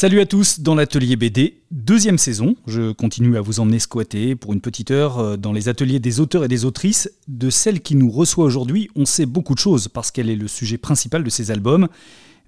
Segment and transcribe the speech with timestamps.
[0.00, 2.54] Salut à tous dans l'atelier BD, deuxième saison.
[2.68, 6.20] Je continue à vous emmener squatter pour une petite heure euh, dans les ateliers des
[6.20, 7.10] auteurs et des autrices.
[7.26, 10.46] De celle qui nous reçoit aujourd'hui, on sait beaucoup de choses parce qu'elle est le
[10.46, 11.88] sujet principal de ces albums.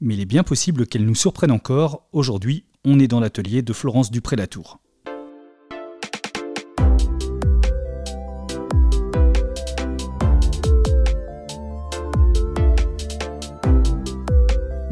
[0.00, 2.06] Mais il est bien possible qu'elle nous surprenne encore.
[2.12, 4.78] Aujourd'hui, on est dans l'atelier de Florence Dupré-Latour.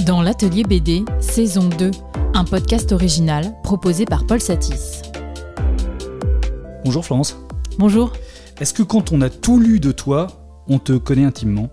[0.04, 1.92] Dans l'atelier BD, saison 2,
[2.38, 5.02] un podcast original proposé par Paul Satis.
[6.84, 7.36] Bonjour Florence.
[7.78, 8.12] Bonjour.
[8.60, 10.28] Est-ce que quand on a tout lu de toi,
[10.68, 11.68] on te connaît intimement?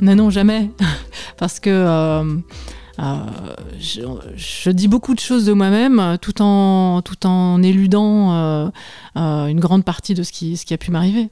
[0.00, 0.68] Non, non, jamais.
[1.36, 2.24] Parce que euh,
[2.98, 3.14] euh,
[3.78, 8.68] je, dis beaucoup de choses de moi-même tout en, tout en éludant euh,
[9.14, 11.30] une grande partie de ce qui, ce qui a pu m'arriver.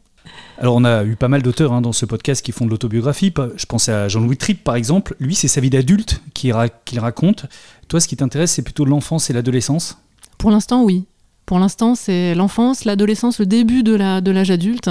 [0.58, 3.32] Alors on a eu pas mal d'auteurs hein, dans ce podcast qui font de l'autobiographie.
[3.56, 5.14] Je pensais à Jean-Louis Tripp par exemple.
[5.20, 7.46] Lui, c'est sa vie d'adulte qu'il raconte.
[7.88, 9.98] Toi, ce qui t'intéresse, c'est plutôt l'enfance et l'adolescence
[10.36, 11.06] Pour l'instant, oui.
[11.46, 14.90] Pour l'instant, c'est l'enfance, l'adolescence, le début de l'âge adulte.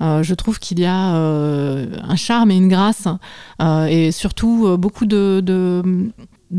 [0.00, 3.06] Euh, je trouve qu'il y a euh, un charme et une grâce,
[3.60, 5.40] euh, et surtout beaucoup de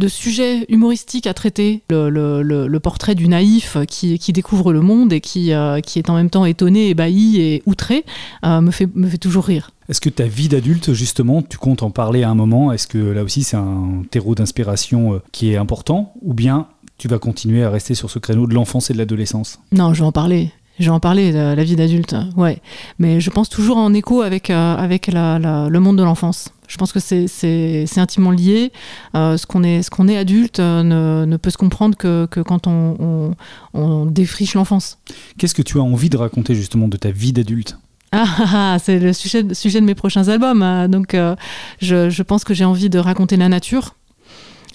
[0.08, 1.84] sujets humoristiques à traiter.
[1.90, 6.30] Le, portrait du naïf qui, découvre le monde et qui, euh, qui, est en même
[6.30, 8.04] temps étonné, ébahi et outré
[8.46, 9.72] euh, me, fait, me fait toujours rire.
[9.90, 12.72] Est-ce que ta vie d'adulte, justement, tu comptes en parler à un moment?
[12.72, 16.14] Est-ce que là aussi c'est un terreau d'inspiration euh, qui est important?
[16.22, 19.60] Ou bien tu vas continuer à rester sur ce créneau de l'enfance et de l'adolescence?
[19.72, 20.52] Non, je vais en parler.
[20.80, 22.60] Je vais en parler, la vie d'adulte, ouais.
[22.98, 26.52] Mais je pense toujours en écho avec, avec le monde de l'enfance.
[26.74, 28.72] Je pense que c'est intimement lié.
[29.16, 30.82] Euh, ce qu'on est, qu'on est, adulte euh,
[31.24, 34.98] ne, peut se comprendre que, quand on, défriche l'enfance.
[35.38, 37.78] Qu'est-ce que tu as envie de raconter justement de ta vie d'adulte?
[38.12, 40.64] Ah, ah, ah, c'est le sujet, sujet de mes prochains albums.
[40.64, 40.90] Hein.
[40.90, 41.36] Donc, euh,
[41.80, 43.94] je, pense que j'ai envie de raconter la nature.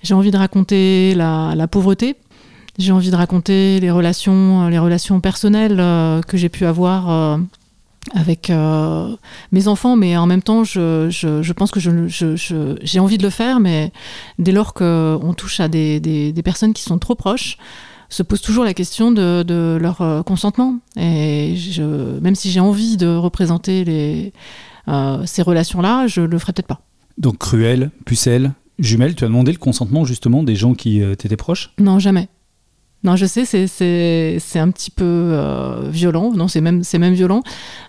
[0.04, 2.14] J'ai envie de raconter la, pauvreté.
[2.79, 5.77] J'ai envie de raconter les relations, les relations personnelles
[6.27, 7.39] que j'ai pu avoir
[8.15, 9.17] avec euh,
[9.53, 13.31] mes enfants, mais en même temps, je, je, pense que j'ai je, envie de le
[13.31, 13.93] faire, mais
[14.38, 17.59] dès lors qu'on touche à des, des, des, personnes qui sont trop proches,
[18.09, 20.78] se pose toujours la question de, de leur euh, consentement.
[20.97, 21.55] Et
[22.22, 24.33] même si j'ai envie de représenter les,
[24.88, 26.81] euh, ces relations-là, je le ferai peut-être pas.
[27.19, 31.72] Donc cruel, pucelle, jumelle, tu as demandé le consentement justement des gens qui t'étaient proches?
[31.78, 32.28] Non, jamais.
[33.04, 36.32] Non, je sais, c'est un petit peu euh, violent.
[36.34, 37.42] Non, c'est même, même violent.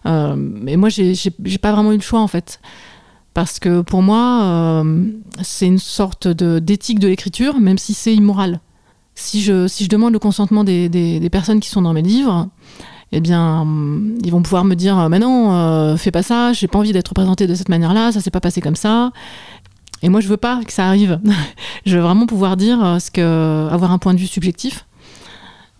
[0.05, 2.59] Euh, mais moi, j'ai pas vraiment eu le choix, en fait.
[3.33, 5.05] Parce que pour moi, euh,
[5.41, 8.59] c'est une sorte d'éthique de, l'écriture, même si c'est immoral.
[9.15, 12.47] Si je, demande le consentement des, personnes qui sont dans mes livres,
[13.11, 13.65] eh bien,
[14.23, 17.47] ils vont pouvoir me dire Mais non, fais pas ça, j'ai pas envie d'être représenté
[17.47, 19.11] de cette manière-là, ça s'est pas passé comme ça.
[20.01, 21.19] Et moi, je veux pas que ça arrive.
[21.85, 24.85] je veux vraiment pouvoir dire ce que, avoir un point de vue subjectif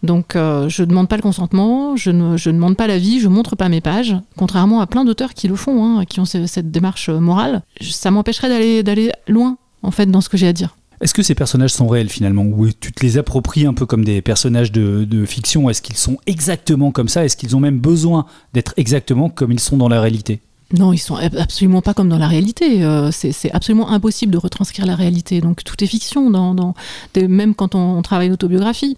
[0.04, 3.28] donc euh, je ne demande pas le consentement, je ne, je demande pas l'avis, je
[3.28, 6.72] montre pas mes pages, contrairement à plein d'auteurs qui le font, hein, qui ont cette
[6.72, 7.64] démarche euh, morale.
[7.82, 10.76] Ça m'empêcherait d'aller, d'aller loin, en fait, dans ce que j'ai à dire.
[11.02, 12.44] Est-ce que ces personnages sont réels finalement?
[12.44, 15.70] Ou tu te les appropries un peu comme des personnages de, de fiction?
[15.70, 17.24] Est-ce qu'ils sont exactement comme ça?
[17.24, 20.42] Est-ce qu'ils ont même besoin d'être exactement comme ils sont dans la réalité?
[20.78, 22.84] Non, ils sont absolument pas comme dans la réalité.
[22.84, 25.42] Euh, c'est absolument impossible de retranscrire la réalité.
[25.42, 26.76] Donc tout est fiction, dans, dans
[27.16, 28.98] même quand on, on travaille l'autobiographie.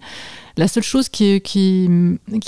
[0.56, 1.40] La seule chose qui,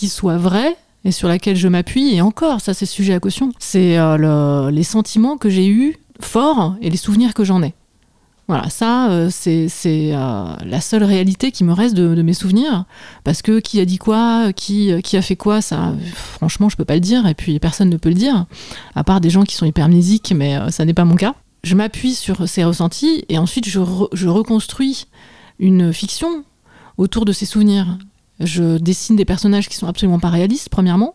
[0.09, 3.99] soit vraie, et sur laquelle je m'appuie, et encore, ça c'est sujet à caution, c'est
[3.99, 7.75] euh, les sentiments que j'ai eus forts et les souvenirs que j'en ai.
[8.47, 12.85] Voilà, ça, euh, c'est euh, la seule réalité qui me reste de, mes souvenirs.
[13.23, 16.85] Parce que qui a dit quoi, qui, qui a fait quoi, ça, franchement, je peux
[16.85, 17.27] pas le dire.
[17.27, 18.45] Et puis, personne ne peut le dire,
[18.95, 21.35] à part des gens qui sont hypermnésiques, mais ça n'est pas mon cas.
[21.63, 23.81] Je m'appuie sur ces ressentis et ensuite je,
[24.13, 25.07] je reconstruis
[25.59, 26.45] une fiction
[26.99, 27.99] autour de ces souvenirs.
[28.41, 31.15] Je dessine des personnages qui sont absolument pas réalistes, premièrement.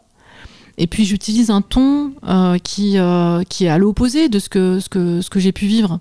[0.78, 4.80] Et puis j'utilise un ton euh, qui, euh, qui est à l'opposé de ce que,
[4.80, 6.00] ce que, ce que j'ai pu vivre.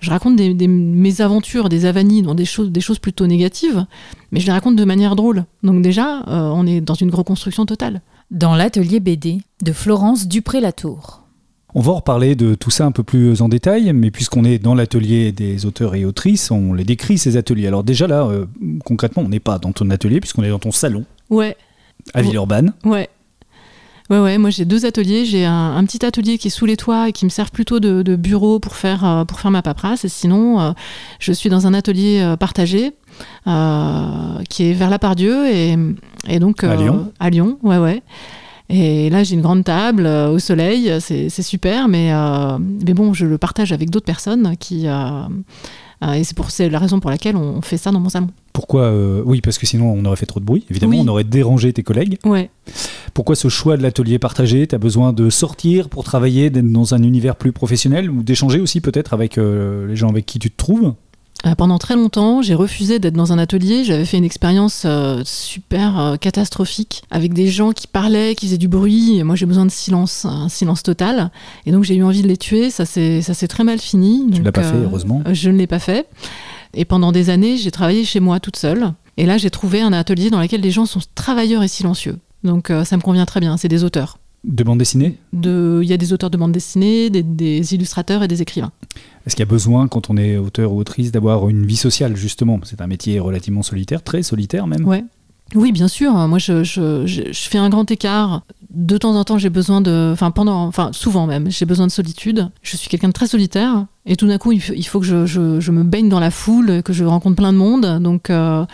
[0.00, 3.84] Je raconte des, mes aventures, des avanies, des choses, des choses plutôt négatives,
[4.30, 5.44] mais je les raconte de manière drôle.
[5.62, 8.00] Donc déjà, euh, on est dans une reconstruction totale.
[8.30, 11.19] Dans l'atelier BD de Florence Dupré-Latour.
[11.74, 14.58] On va en reparler de tout ça un peu plus en détail, mais puisqu'on est
[14.58, 17.68] dans l'atelier des auteurs et autrices, on les décrit ces ateliers.
[17.68, 18.46] Alors déjà là, euh,
[18.84, 21.04] concrètement, on n'est pas dans ton atelier puisqu'on est dans ton salon.
[21.28, 21.56] Ouais.
[22.14, 22.72] À Villeurbanne.
[22.84, 23.08] Ouais.
[24.08, 25.24] Ouais, ouais, moi j'ai deux ateliers.
[25.24, 28.16] J'ai un, petit atelier qui est sous les toits et qui me sert plutôt de,
[28.16, 30.04] bureau pour faire, euh, pour faire ma paperasse.
[30.04, 30.72] Et sinon, euh,
[31.20, 32.92] je suis dans un atelier partagé
[33.44, 35.76] qui est vers la Pardieu et,
[36.26, 36.64] et donc.
[36.64, 37.12] à Lyon.
[37.20, 38.02] À Lyon, ouais, ouais.
[38.70, 43.12] Et là, j'ai une grande table euh, au soleil, c'est super, mais, euh, mais bon,
[43.12, 47.60] je le partage avec d'autres personnes qui, euh, et c'est la raison pour laquelle on
[47.62, 48.28] fait ça dans mon salon.
[48.52, 48.92] Pourquoi
[49.24, 50.64] Oui, parce que sinon on aurait fait trop de bruit.
[50.70, 52.18] Évidemment, on aurait dérangé tes collègues.
[52.24, 52.50] Ouais.
[53.12, 54.66] Pourquoi ce choix de l'atelier partagé?
[54.66, 58.60] Tu as besoin de sortir pour travailler, d'être dans un univers plus professionnel ou d'échanger
[58.60, 60.94] aussi peut-être avec les gens avec qui tu te trouves?
[61.56, 63.84] Pendant très longtemps, j'ai refusé d'être dans un atelier.
[63.84, 68.58] J'avais fait une expérience euh, super euh, catastrophique avec des gens qui parlaient, qui faisaient
[68.58, 69.18] du bruit.
[69.18, 71.30] Et moi, j'ai besoin de silence, un silence total.
[71.66, 72.70] Et donc, j'ai eu envie de les tuer.
[72.70, 74.26] Ça s'est très mal fini.
[74.32, 75.22] Tu l'as pas fait, heureusement.
[75.32, 76.06] Je ne l'ai pas fait.
[76.74, 78.92] Et pendant des années, j'ai travaillé chez moi toute seule.
[79.16, 82.18] Et là, j'ai trouvé un atelier dans lequel les gens sont travailleurs et silencieux.
[82.44, 83.56] Donc, ça me convient très bien.
[83.56, 84.19] C'est des auteurs.
[84.42, 88.40] De bande dessinée Il y a des auteurs de bande dessinée, des, illustrateurs et des
[88.40, 88.72] écrivains.
[89.26, 92.16] Est-ce qu'il y a besoin, quand on est auteur ou autrice, d'avoir une vie sociale,
[92.16, 92.58] justement?
[92.64, 94.86] C'est un métier relativement solitaire, très solitaire même.
[94.86, 95.04] Ouais.
[95.54, 96.12] Oui, bien sûr.
[96.28, 98.42] Moi, je, fais un grand écart.
[98.70, 100.10] De temps en temps, j'ai besoin de.
[100.12, 100.64] Enfin, pendant.
[100.66, 102.48] Enfin, souvent même, j'ai besoin de solitude.
[102.62, 103.86] Je suis quelqu'un de très solitaire.
[104.06, 107.04] Et tout d'un coup, il faut, que je, me baigne dans la foule, que je
[107.04, 108.00] rencontre plein de monde.
[108.00, 108.64] Donc, euh,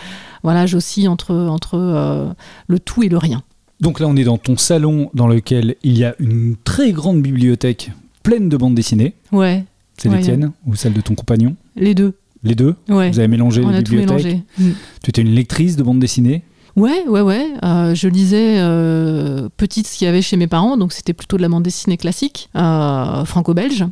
[0.42, 2.28] voilà, j'oscille entre, entre euh,
[2.68, 3.42] le tout et le rien.
[3.80, 7.22] Donc là, on est dans ton salon dans lequel il y a une très grande
[7.22, 7.90] bibliothèque
[8.22, 9.14] pleine de bandes dessinées.
[9.32, 9.64] Ouais.
[9.98, 12.14] C'est les tiennes ou celle de ton compagnon Les deux.
[12.42, 13.10] Les deux ouais.
[13.10, 14.42] Vous avez mélangé on les a bibliothèques tout mélangé.
[14.58, 14.70] Mm.
[15.02, 16.42] Tu étais une lectrice de bandes dessinées
[16.76, 17.46] Ouais, ouais, ouais.
[17.64, 21.38] Euh, je lisais euh, petite ce qu'il y avait chez mes parents, donc c'était plutôt
[21.38, 23.86] de la bande dessinée classique, euh, franco-belge.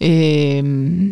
[0.00, 1.08] Et euh,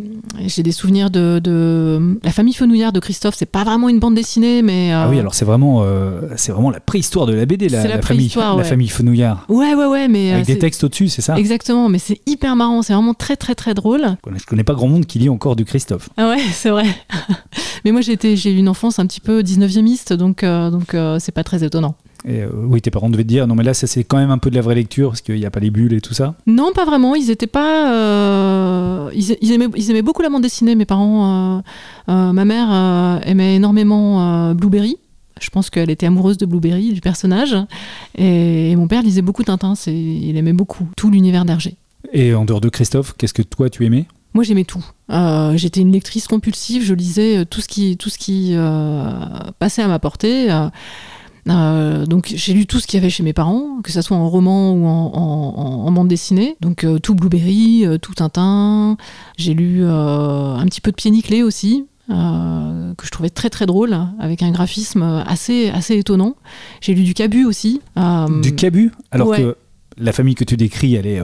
[0.47, 3.35] j'ai des souvenirs de, la famille Fenouillard de Christophe.
[3.37, 6.71] C'est pas vraiment une bande dessinée, mais ah oui, alors c'est vraiment euh, c'est vraiment
[6.71, 9.45] la préhistoire de la BD, la, la, famille la famille Fenouillard.
[9.49, 11.37] Ouais, ouais, ouais, mais avec des textes au-dessus, c'est ça?
[11.37, 12.83] Exactement, mais c'est hyper marrant.
[12.83, 14.17] C'est vraiment très, très, très drôle.
[14.37, 16.09] Je connais pas grand monde qui lit encore du Christophe.
[16.17, 16.87] Ah ouais, c'est vrai.
[17.85, 21.45] mais moi, j'ai eu une enfance un petit peu 19e donc euh, donc c'est pas
[21.45, 21.97] très étonnant.
[22.29, 24.39] Euh, oui, tes parents devaient te dire, non mais là, ça c'est quand même un
[24.39, 26.35] peu de la vraie lecture, parce qu'il n'y a pas les bulles et tout ça
[26.47, 27.15] Non, pas vraiment.
[27.15, 27.93] Ils étaient pas...
[27.93, 31.63] Euh, ils, aimaient, ils, aimaient, beaucoup la bande dessinée, mes parents.
[32.09, 34.97] Euh, ma mère aimait énormément Blueberry.
[35.41, 37.55] Je pense qu'elle était amoureuse de Blueberry, du personnage.
[38.17, 39.75] Et, mon père lisait beaucoup Tintin.
[39.87, 41.77] Il aimait beaucoup tout l'univers d'Hergé.
[42.13, 44.07] Et en dehors de Christophe, qu'est-ce que toi tu aimais?
[44.35, 44.85] Moi, j'aimais tout.
[45.55, 46.83] J'étais une lectrice compulsive.
[46.83, 48.57] Je lisais tout ce qui, tout ce qui
[49.59, 50.51] passait à ma portée.
[51.49, 54.17] Euh, donc j'ai lu tout ce qu'il y avait chez mes parents, que ce soit
[54.17, 56.57] en roman ou en, bande dessinée.
[56.61, 58.97] Donc euh, tout Blueberry, euh, tout Tintin.
[59.39, 61.87] J'ai lu un petit peu de Pied Nickelé aussi.
[62.09, 66.37] que je trouvais très très drôle, avec un graphisme assez, assez étonnant.
[66.81, 67.81] J'ai lu du Cabu aussi.
[68.43, 68.93] Du Cabu?
[69.11, 69.57] Alors que
[69.99, 71.23] la famille que tu décris, elle est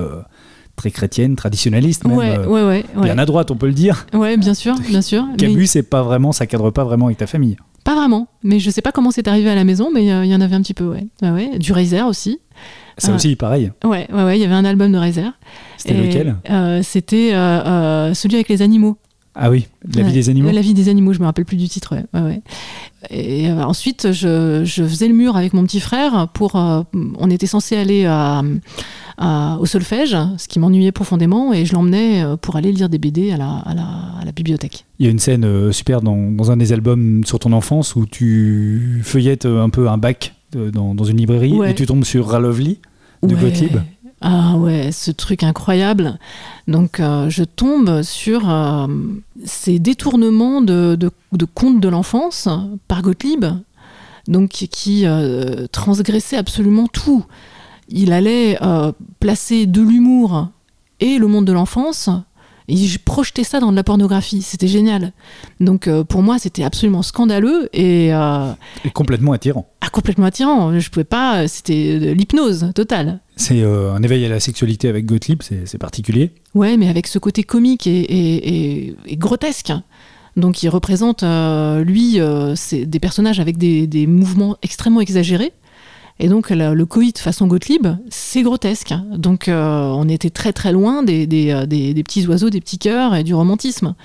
[0.76, 2.16] très chrétienne, traditionnaliste même.
[2.16, 4.06] Ouais, ouais, ouais, Bien à droite, on peut le dire.
[4.14, 5.24] Ouais, bien sûr, bien sûr.
[5.36, 7.56] Cabu, c'est pas vraiment, ça cadre pas vraiment avec ta famille.
[7.84, 10.30] Pas vraiment, mais je sais pas comment c'est arrivé à la maison, mais euh, il
[10.30, 11.06] y en avait un petit peu, ouais.
[11.22, 11.58] ouais.
[11.58, 12.38] Du Razer aussi.
[12.98, 13.72] Ça euh, aussi, pareil.
[13.84, 15.32] Ouais, ouais, ouais, il y avait un album de Razer.
[15.76, 16.36] C'était lequel?
[16.50, 17.30] euh, C'était
[18.14, 18.98] celui avec les animaux.
[19.34, 21.66] Ah oui, La vie des animaux La vie des animaux, je me rappelle plus du
[21.66, 22.20] titre, ouais.
[22.20, 22.42] ouais,
[23.08, 26.54] Et ensuite, je, je, faisais le mur avec mon petit frère pour.
[26.54, 28.42] on était censé aller à
[29.18, 33.32] au solfège, ce qui m'ennuyait profondément, et je l'emmenais euh, pour aller lire des BD
[33.32, 34.86] à la, à la, bibliothèque.
[34.98, 38.06] Il y a une scène euh, super dans, un des albums sur ton enfance où
[38.06, 42.78] tu feuillettes euh, un peu un bac dans, une librairie et tu tombes sur Ralovely
[43.22, 43.78] de Gottlieb.
[44.20, 46.18] Ah ouais, ce truc incroyable.
[46.68, 48.42] Donc je tombe sur
[49.44, 52.50] ces détournements de, de, contes de l'enfance
[52.86, 53.46] par Gottlieb,
[54.28, 55.06] donc qui
[55.72, 57.24] transgressait absolument tout
[57.92, 60.48] il allait euh, placer de l'humour
[61.00, 62.08] et le monde de l'enfance.
[62.68, 65.12] Et je projetais ça dans de la pornographie, c'était génial.
[65.60, 68.52] Donc euh, pour moi, c'était absolument scandaleux et, euh,
[68.84, 69.68] et complètement attirant.
[69.80, 70.78] Ah, complètement attirant.
[70.78, 73.20] Je pouvais pas, c'était l'hypnose totale.
[73.36, 76.30] C'est un éveil à la sexualité avec Gottlieb, c'est particulier.
[76.54, 79.72] Ouais, mais avec ce côté comique et, grotesque.
[80.36, 85.52] Donc il représente, lui, des personnages avec des mouvements extrêmement exagérés
[86.22, 88.94] et donc le, coït façon Gottlieb, c'est grotesque.
[89.10, 92.78] Donc euh, on était très très loin des, euh, des, des, petits oiseaux, des petits
[92.78, 93.96] cœurs et du romantisme.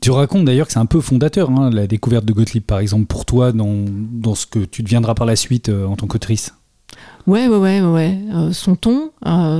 [0.00, 3.04] Tu racontes d'ailleurs que c'est un peu fondateur, hein, la découverte de Gottlieb par exemple,
[3.04, 6.54] pour toi dans, dans ce que tu deviendras par la suite euh, en tant qu'autrice.
[7.26, 8.18] Ouais, ouais, ouais, ouais.
[8.52, 9.10] son ton,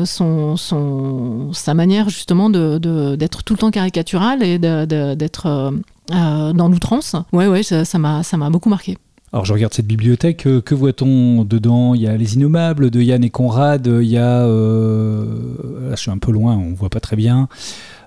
[0.07, 5.75] son, son, sa manière justement d'être de, d'être tout le temps caricatural et d'être
[6.09, 7.17] dans l'outrance.
[7.35, 8.97] Ouais, ouais, ça m'a ça m'a beaucoup marqué.
[9.33, 11.95] Alors je regarde cette bibliothèque, euh, que voit-on dedans?
[11.95, 14.47] Il y a Les Innommables de Yann et Conrad, il y a...
[14.47, 17.49] Euh, là je suis un peu loin, on voit pas très bien.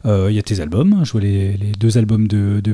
[0.06, 2.74] Euh, il y a tes albums, je vois les, deux albums de, de,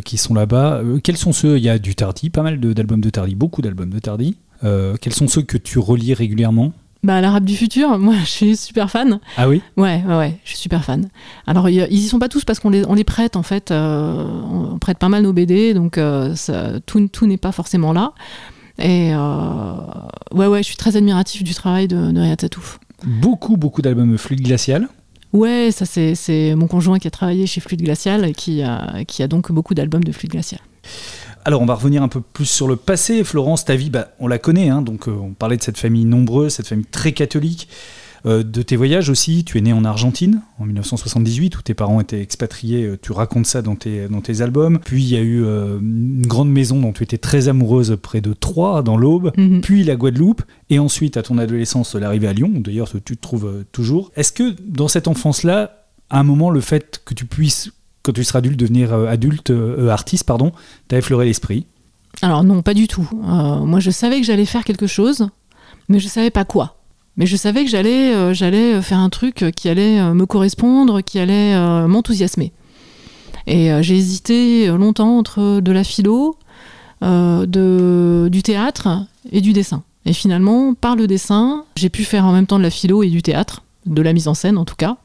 [0.00, 0.82] qui sont là-bas.
[1.04, 1.56] quels sont ceux?
[1.56, 4.38] Il y a du Tardy, pas mal d'albums de, Tardy, beaucoup d'albums de Tardy.
[4.62, 6.72] quels sont ceux que tu relis régulièrement?
[7.04, 9.20] Bah, l'arabe du futur, moi je suis super fan.
[9.36, 9.62] Ah oui?
[9.76, 11.08] Ouais, ouais, ouais, je suis super fan.
[11.46, 14.26] Alors ils y sont pas tous parce qu'on les, on les prête en fait, euh,
[14.50, 18.12] on prête pas mal nos BD, donc euh, ça, tout, tout n'est pas forcément là.
[18.78, 19.74] Et euh,
[20.32, 22.80] ouais, ouais, je suis très admiratif du travail de, de Riyad Satouf.
[23.04, 24.88] Beaucoup, beaucoup d'albums Fluide Glacial.
[25.32, 29.22] Ouais, ça c'est mon conjoint qui a travaillé chez Fluide Glacial et qui a, qui
[29.22, 30.60] a donc beaucoup d'albums de Fluide Glacial.
[31.44, 33.22] Alors on va revenir un peu plus sur le passé.
[33.22, 36.04] Florence, ta vie, bah, on la connaît, hein, donc euh, on parlait de cette famille
[36.04, 37.68] nombreuse, cette famille très catholique.
[38.26, 42.00] Euh, de tes voyages aussi, tu es né en Argentine en 1978 où tes parents
[42.00, 44.78] étaient expatriés, euh, tu racontes ça dans tes, dans tes albums.
[44.82, 48.32] Puis il y a eu une grande maison dont tu étais très amoureuse près de
[48.32, 49.60] Troyes dans l'Aube, mhm.
[49.60, 53.64] puis la Guadeloupe, et ensuite à ton adolescence l'arrivée à Lyon, d'ailleurs tu te trouves
[53.70, 54.10] toujours.
[54.16, 57.72] Est-ce que dans cette enfance-là, à un moment, le fait que tu puisses
[58.04, 60.52] quand tu seras adulte, devenir euh, adulte, euh, artiste, pardon,
[60.86, 61.66] t'as effleuré l'esprit
[62.22, 63.08] Alors non, pas du tout.
[63.12, 65.28] Euh, moi, je savais que j'allais faire quelque chose,
[65.88, 66.76] mais je savais pas quoi.
[67.16, 71.56] Mais je savais que j'allais, j'allais faire un truc qui allait me correspondre, qui allait
[71.86, 72.52] m'enthousiasmer.
[73.46, 76.36] Et j'ai hésité longtemps entre de la philo,
[77.02, 78.88] de, du théâtre
[79.30, 79.84] et du dessin.
[80.06, 83.10] Et finalement, par le dessin, j'ai pu faire en même temps de la philo et
[83.10, 84.96] du théâtre de la mise en scène en tout cas.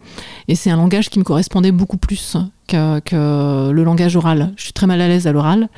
[0.47, 2.37] Et c'est un langage qui me correspondait beaucoup plus
[2.69, 4.53] que, le langage oral.
[4.55, 5.69] Je suis très mal à l'aise à l'oral.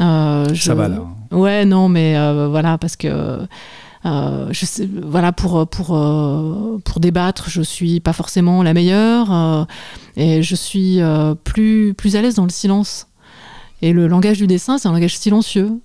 [0.00, 1.02] Euh, Ça va là.
[1.30, 3.46] Ouais, non, mais euh, voilà, parce que.
[4.04, 5.86] Euh, je sais, voilà pour pour
[6.84, 9.66] pour débattre je suis pas forcément la meilleure
[10.16, 11.00] et je suis
[11.42, 13.08] plus plus à l'aise dans le silence
[13.82, 15.80] et le langage du dessin c'est un langage silencieux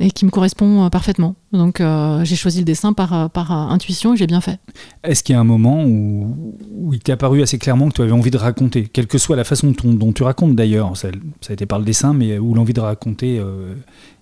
[0.00, 1.36] et qui me correspond euh, parfaitement.
[1.52, 4.58] Donc euh, j'ai choisi le dessin par, euh, par intuition et j'ai bien fait.
[5.04, 8.02] Est-ce qu'il y a un moment où, où il t'est apparu assez clairement que tu
[8.02, 11.08] avais envie de raconter, quelle que soit la façon dont, tu racontes d'ailleurs, ça,
[11.40, 13.40] ça, a été par le dessin, mais où l'envie de raconter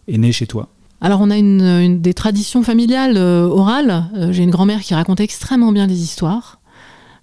[0.09, 0.69] est née chez toi?
[1.01, 4.05] Alors on a une, des traditions familiales orales.
[4.31, 6.58] J'ai une grand-mère qui racontait extrêmement bien les histoires.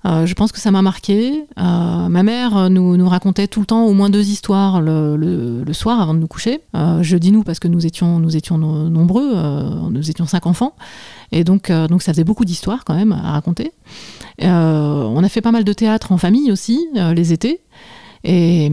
[0.05, 1.45] Euh, je pense que ça m'a marqué.
[1.57, 5.99] Euh, ma mère nous, nous, racontait tout le temps au moins deux histoires le, soir
[5.99, 6.61] avant de nous coucher.
[6.75, 9.35] Euh, je dis nous parce que nous étions, nous étions nombreux,
[9.89, 10.75] nous étions cinq enfants.
[11.31, 13.71] Et donc, donc ça faisait beaucoup d'histoires quand même à raconter.
[14.41, 17.61] on a fait pas mal de théâtre en famille aussi, les étés.
[18.23, 18.65] Et,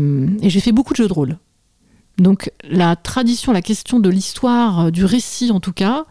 [0.42, 1.38] et j'ai fait beaucoup de jeux de rôle.
[2.18, 6.04] Donc la tradition, la question de l'histoire, du récit en tout cas,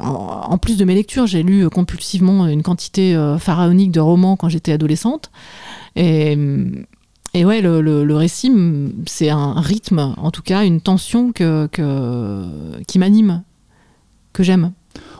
[0.00, 4.48] en plus de mes lectures, j'ai lu compulsivement une quantité euh, pharaonique de romans quand
[4.48, 5.30] j'étais adolescente.
[5.96, 6.36] Et,
[7.34, 8.52] et ouais, le, récit,
[9.06, 11.68] c'est un rythme, en tout cas, une tension que,
[12.86, 13.42] qui m'anime,
[14.32, 14.72] que j'aime.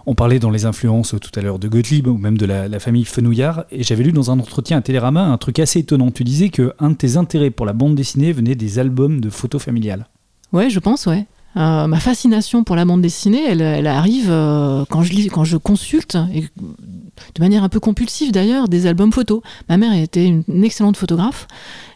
[0.06, 3.04] On parlait dans les influences tout à l'heure de Gottlieb ou même de la, famille
[3.04, 6.11] Fenouillard, et j'avais lu dans un entretien à Télérama un truc assez étonnant.
[6.11, 9.28] Tu disais que un de tes intérêts pour la bande dessinée venait des albums de
[9.28, 10.06] photos familiales.
[10.52, 11.26] Ouais, je pense, ouais.
[11.59, 15.57] Euh, ma fascination pour la bande dessinée, elle, arrive euh, quand, je lis, quand je
[15.57, 19.41] consulte, de manière un peu compulsive d'ailleurs, des albums photos.
[19.69, 21.49] Ma mère était une, excellente photographe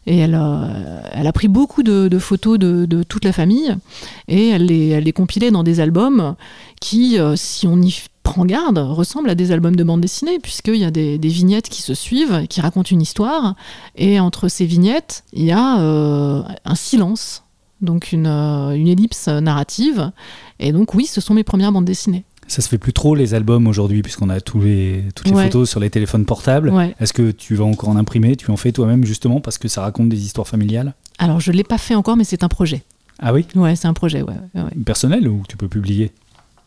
[0.07, 0.40] et elle,
[1.12, 3.76] elle a pris beaucoup de, photos de, toute la famille
[4.26, 6.35] et elle les, compilait dans des albums
[6.81, 10.76] qui, euh, si on y prend garde, ressemblent à des albums de bande dessinée, puisqu'il
[10.76, 13.54] y a des, vignettes qui se suivent, qui racontent une histoire,
[13.95, 17.42] et entre ces vignettes, il y a un silence
[17.82, 20.10] donc une, euh, une ellipse narrative.
[20.58, 22.24] Et donc oui, ce sont mes premières bandes dessinées.
[22.48, 25.70] Ça se fait plus trop les albums aujourd'hui puisqu'on a tous les, toutes les photos
[25.70, 26.72] sur les téléphones portables.
[27.00, 28.36] Est-ce que tu vas encore en imprimer?
[28.36, 30.94] Tu en fais toi-même justement parce que ça raconte des histoires familiales?
[31.18, 32.82] Alors je ne l'ai pas fait encore mais c'est un projet.
[33.18, 33.46] Ah oui?
[33.54, 34.34] Ouais, c'est un projet, ouais,
[34.84, 36.10] Personnel ou tu peux publier?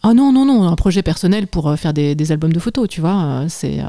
[0.04, 2.88] Ah non, non, non, un projet personnel pour euh, faire des, des albums de photos,
[2.88, 3.24] tu vois.
[3.24, 3.80] Euh, c'est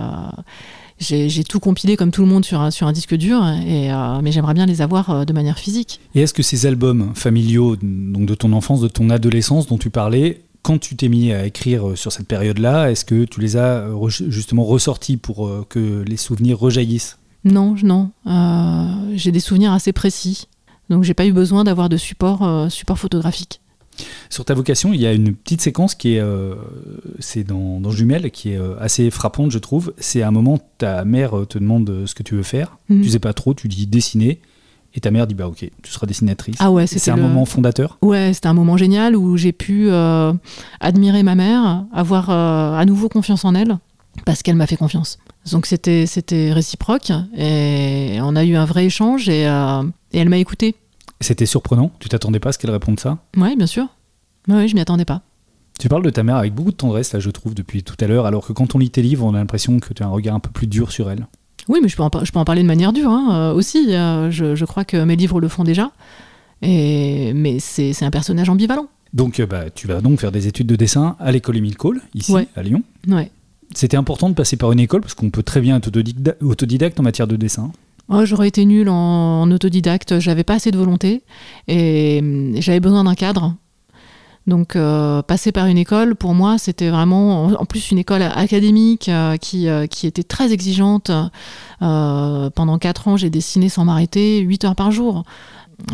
[0.99, 4.21] j'ai tout compilé comme tout le monde sur un, sur un disque dur, et, euh,
[4.23, 6.01] mais j'aimerais bien les avoir euh, de manière physique.
[6.15, 9.91] Et est-ce que ces albums familiaux, donc de ton enfance, de ton adolescence dont tu
[9.91, 13.57] parlais, quand tu t'es mis à écrire euh, sur cette période-là, est-ce que tu les
[13.57, 17.19] as justement ressortis pour que les souvenirs rejaillissent?
[17.45, 18.11] Non, non.
[19.15, 20.49] j'ai des souvenirs assez précis.
[20.89, 23.61] Donc j'ai pas eu besoin d'avoir de support, support photographique.
[24.31, 26.55] Sur ta vocation, il y a une petite séquence qui est, euh,
[27.19, 29.93] c'est dans, dans, Jumelles, qui est euh, assez frappante, je trouve.
[29.99, 32.79] C'est à un moment, ta mère euh, te demande ce que tu veux faire.
[32.89, 33.03] Tu mhm.
[33.03, 34.41] Tu sais pas trop, tu dis dessiner.
[34.95, 36.57] Et ta mère dit bah ok, tu seras dessinatrice.
[36.59, 37.99] Ah ouais, c'est un moment fondateur.
[38.01, 39.91] Ouais, c'était un moment génial où j'ai pu
[40.81, 43.77] admirer ma mère, avoir à nouveau confiance en elle
[44.25, 45.19] parce qu'elle m'a fait confiance.
[45.53, 50.39] Donc c'était c'était réciproque et on a eu un vrai échange et, et elle m'a
[50.39, 50.77] écouté.
[51.21, 53.87] C'était surprenant Tu t'attendais pas à ce qu'elle réponde ça Oui, bien sûr.
[54.49, 55.23] Oui, je m'y attendais pas.
[55.79, 58.07] Tu parles de ta mère avec beaucoup de tendresse, là, je trouve, depuis tout à
[58.07, 60.11] l'heure, alors que quand on lit tes livres, on a l'impression que tu as un
[60.11, 61.27] regard un peu plus dur sur elle.
[61.69, 63.95] Oui, mais je peux en, je peux en parler de manière dure hein, euh, aussi.
[63.95, 65.91] Euh, je, crois que mes livres le font déjà.
[66.63, 68.87] Et, mais c'est un personnage ambivalent.
[69.13, 72.01] Donc, euh, bah, tu vas donc faire des études de dessin à l'école Émile Cole,
[72.15, 72.83] ici, à Lyon.
[73.09, 73.31] Ouais.
[73.75, 75.91] C'était important de passer par une école parce qu'on peut très bien être
[76.41, 77.73] autodidacte en matière de dessin.
[78.09, 81.23] Oh, j'aurais été nulle en, autodidacte, j'avais pas assez de volonté
[81.67, 83.55] et hum, j'avais besoin d'un cadre.
[84.47, 89.09] Donc euh, passer par une école, pour moi, c'était vraiment, en plus une école académique
[89.09, 91.11] euh, qui, euh, qui, était très exigeante.
[91.81, 95.25] pendant quatre ans, j'ai dessiné sans m'arrêter, 8 heures par jour.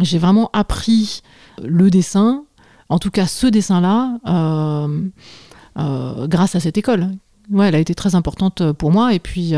[0.02, 1.22] J'ai vraiment appris
[1.62, 2.44] le dessin,
[2.90, 4.18] en tout cas ce dessin-là,
[6.28, 7.08] grâce à cette école.
[7.52, 9.54] Ouais, elle a été très importante pour moi et puis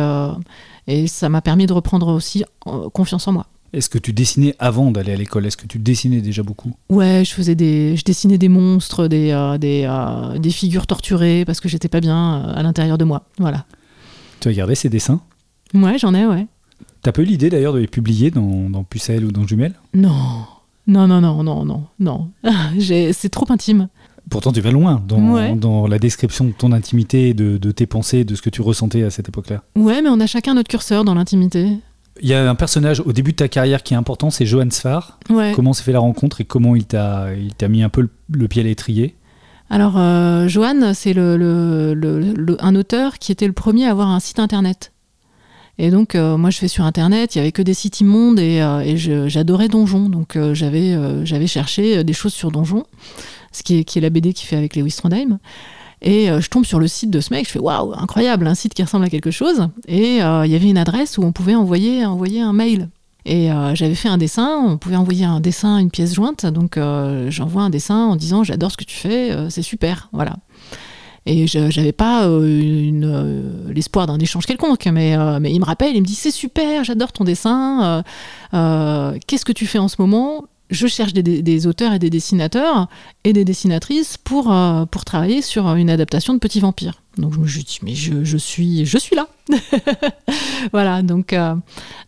[0.86, 2.44] et ça m'a permis de reprendre aussi
[2.92, 3.46] confiance en moi.
[3.74, 5.46] Est-ce que tu dessinais avant d'aller à l'école?
[5.46, 6.72] Est-ce que tu dessinais déjà beaucoup?
[6.90, 11.44] Ouais, je faisais des, je dessinais des monstres, des, euh, des, euh, des, figures torturées
[11.44, 13.24] parce que j'étais pas bien euh, à l'intérieur de moi.
[13.38, 13.64] Voilà.
[14.38, 15.20] Tu as gardé ces dessins?
[15.74, 16.46] Ouais, j'en ai, ouais.
[17.02, 19.74] T'as pas eu l'idée d'ailleurs de les publier dans, dans Pucelle ou dans Jumelle?
[19.92, 20.46] Non,
[20.86, 22.30] non, non, non, non, non, non.
[22.78, 23.88] c'est trop intime.
[24.34, 28.24] Pourtant, tu vas loin dans, dans, la description de ton intimité, de, de tes pensées,
[28.24, 29.62] de ce que tu ressentais à cette époque-là.
[29.76, 31.68] Ouais, mais on a chacun notre curseur dans l'intimité.
[32.20, 34.70] Il y a un personnage au début de ta carrière qui est important, c'est Johan
[34.72, 35.20] Sfar.
[35.54, 37.28] Comment s'est fait la rencontre et comment il t'a
[37.68, 39.14] mis un peu le, pied à l'étrier?
[39.70, 41.94] Alors, euh, Johan, c'est le,
[42.58, 44.90] un auteur qui était le premier à avoir un site internet.
[45.78, 48.40] Et donc, euh, moi, je fais sur internet, il y avait que des sites immondes
[48.40, 50.08] et, euh, j'adorais Donjon.
[50.08, 52.82] Donc, j'avais cherché des choses sur Donjon,
[53.56, 55.38] ce qui est, qui la BD qu'il fait avec Lewis Trondheim.
[56.04, 58.54] Et euh, je tombe sur le site de ce mec, je fais waouh, incroyable, un
[58.54, 59.68] site qui ressemble à quelque chose.
[59.88, 62.90] Et euh, il y avait une adresse où on pouvait envoyer, envoyer un mail.
[63.24, 66.44] Et euh, j'avais fait un dessin, on pouvait envoyer un dessin, une pièce jointe.
[66.44, 66.78] Donc
[67.28, 70.10] j'envoie un dessin en disant j'adore ce que tu fais, c'est super.
[70.12, 70.36] Voilà.
[71.26, 72.28] Et je n'avais pas
[73.72, 77.12] l'espoir d'un échange quelconque, mais, mais il me rappelle, il me dit c'est super, j'adore
[77.12, 78.04] ton dessin.
[78.52, 80.44] Qu'est-ce que tu fais en ce moment?
[80.70, 82.88] Je cherche des, auteurs et des dessinateurs
[83.22, 87.02] et des dessinatrices pour, euh, pour travailler sur une adaptation de Petit Vampire.
[87.18, 89.28] Donc je me suis dit, mais je, suis, je suis là.
[90.72, 91.54] voilà, donc, euh,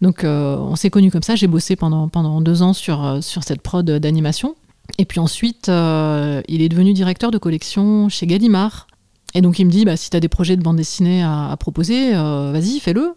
[0.00, 1.36] donc euh, on s'est connus comme ça.
[1.36, 4.56] J'ai bossé pendant, pendant deux ans sur, sur cette prod d'animation.
[4.98, 8.86] Et puis ensuite, il est devenu directeur de collection chez Gallimard.
[9.34, 11.54] Et donc il me dit, bah, si tu as des projets de bande dessinée à
[11.58, 13.14] proposer, vas-y, fais-le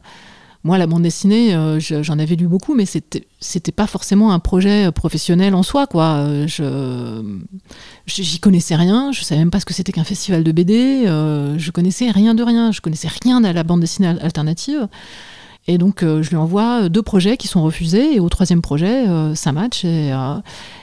[0.64, 4.40] moi, la bande dessinée, euh, j'en avais lu beaucoup, mais c'était, c'était pas forcément un
[4.40, 6.26] projet euh, professionnel en soi, quoi.
[6.28, 7.24] Euh,
[8.08, 11.72] j'y connaissais rien, je savais même pas ce que c'était qu'un festival de BD, je
[11.72, 14.88] connaissais rien de rien, je connaissais rien à la bande dessinée alternative.
[15.68, 19.52] Et donc, je lui envoie deux projets qui sont refusés, et au troisième projet, ça
[19.52, 20.12] match, et,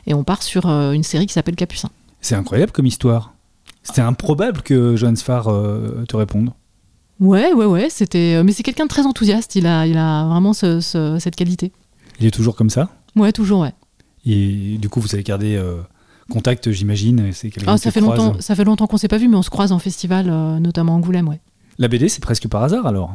[0.06, 1.90] et, on part sur une série qui s'appelle Capucin.
[2.20, 3.34] C'est incroyable comme histoire.
[3.82, 5.44] C'était improbable que Johannes Farr
[6.08, 6.52] te réponde.
[7.20, 7.88] Ouais, ouais, ouais.
[7.90, 9.54] C'était, euh, mais c'est quelqu'un de très enthousiaste.
[9.54, 11.72] Il a, il a vraiment cette qualité.
[12.20, 12.90] Il est toujours comme ça?
[13.14, 13.72] Ouais, toujours, ouais.
[14.24, 15.80] Et du coup, vous avez gardé euh,
[16.30, 17.32] contact, j'imagine.
[17.32, 19.50] C'est ah, ça, fait longtemps, ça fait longtemps qu'on s'est pas vu, mais on se
[19.50, 21.40] croise en festival, euh, notamment à Angoulême, ouais.
[21.78, 23.14] La BD, c'est presque par hasard alors?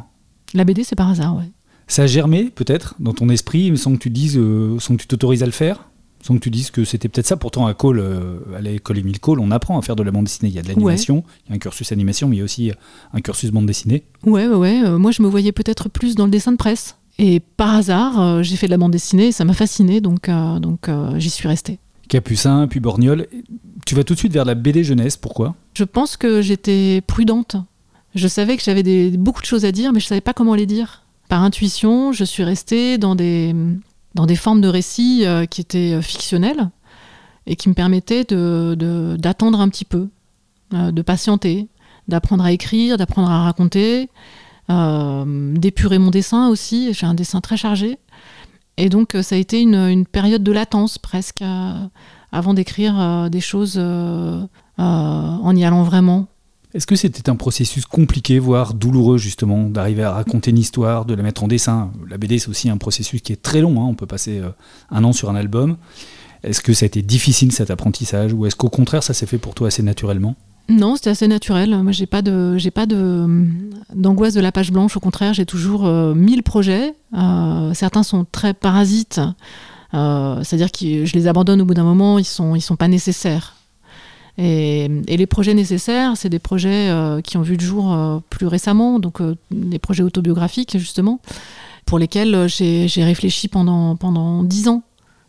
[0.54, 1.50] La BD, c'est par hasard, ouais.
[1.88, 3.76] Ça a germé peut-être dans ton esprit?
[3.76, 4.40] Sans que tu dises,
[4.78, 5.88] sans que tu t'autorises à le faire?
[6.22, 7.36] Sans que tu dises que c'était peut-être ça.
[7.36, 10.24] Pourtant, à Cole, euh, à l'école Émile Cole, on apprend à faire de la bande
[10.24, 10.48] dessinée.
[10.48, 12.44] Il y a de l'animation, il y a un cursus animation, mais il y a
[12.44, 12.72] aussi
[13.12, 14.04] un cursus bande dessinée.
[14.24, 14.82] Ouais, ouais, ouais.
[14.84, 16.96] Euh, moi, je me voyais peut-être plus dans le dessin de presse.
[17.18, 20.88] Et par hasard, euh, j'ai fait de la bande dessinée, ça m'a fasciné, donc, donc
[21.18, 21.78] j'y suis restée.
[22.08, 23.26] Capucin, puis Borgnol.
[23.84, 25.54] Tu vas tout de suite vers la BD jeunesse, pourquoi?
[25.74, 27.56] Je pense que j'étais prudente.
[28.14, 30.54] Je savais que j'avais beaucoup de choses à dire, mais je ne savais pas comment
[30.54, 31.02] les dire.
[31.28, 33.54] Par intuition, je suis restée dans des,
[34.14, 36.70] dans des formes de récits euh, qui étaient euh, fictionnelles
[37.46, 40.08] et qui me permettaient d'attendre un petit peu,
[40.74, 41.68] euh, de patienter,
[42.08, 44.08] d'apprendre à écrire, d'apprendre à raconter,
[44.68, 46.94] d'épurer mon dessin aussi.
[46.94, 47.98] J'ai un dessin très chargé.
[48.78, 51.42] Et donc, ça a été une période de latence presque
[52.30, 53.76] avant d'écrire des choses
[54.78, 56.28] en y allant vraiment.
[56.74, 61.14] Est-ce que c'était un processus compliqué, voire douloureux justement, d'arriver à raconter une histoire, de
[61.14, 61.90] la mettre en dessin?
[62.08, 63.86] La BD, c'est aussi un processus qui est très long, hein.
[63.88, 64.48] on peut passer euh,
[64.90, 65.76] un an sur un album.
[66.42, 69.38] Est-ce que ça a été difficile cet apprentissage, ou est-ce qu'au contraire ça s'est fait
[69.38, 70.34] pour toi assez naturellement?
[70.70, 71.76] Non, c'était assez naturel.
[71.82, 73.26] Moi, j'ai pas de, j'ai pas de
[73.94, 74.96] d'angoisse de la page blanche.
[74.96, 76.94] Au contraire, j'ai toujours euh, mille projets.
[77.14, 79.20] Euh, certains sont très parasites,
[79.92, 82.18] c'est-à-dire que je les abandonne au bout d'un moment.
[82.18, 83.56] Ils sont, ils sont pas nécessaires.
[84.38, 88.46] Et, les projets nécessaires, c'est des projets euh, qui ont vu le jour euh, plus
[88.46, 91.20] récemment, donc euh, des projets autobiographiques justement,
[91.84, 94.82] pour lesquels j'ai réfléchi pendant pendant dix ans.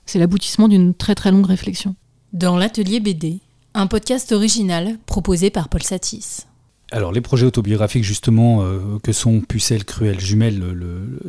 [0.05, 1.95] C'est l'aboutissement d'une très très longue réflexion.
[2.33, 3.39] Dans l'atelier BD,
[3.73, 6.47] un podcast original proposé par Paul Satis.
[6.93, 10.61] Alors les projets autobiographiques justement euh, que sont Pucelle, Cruel, Jumelle,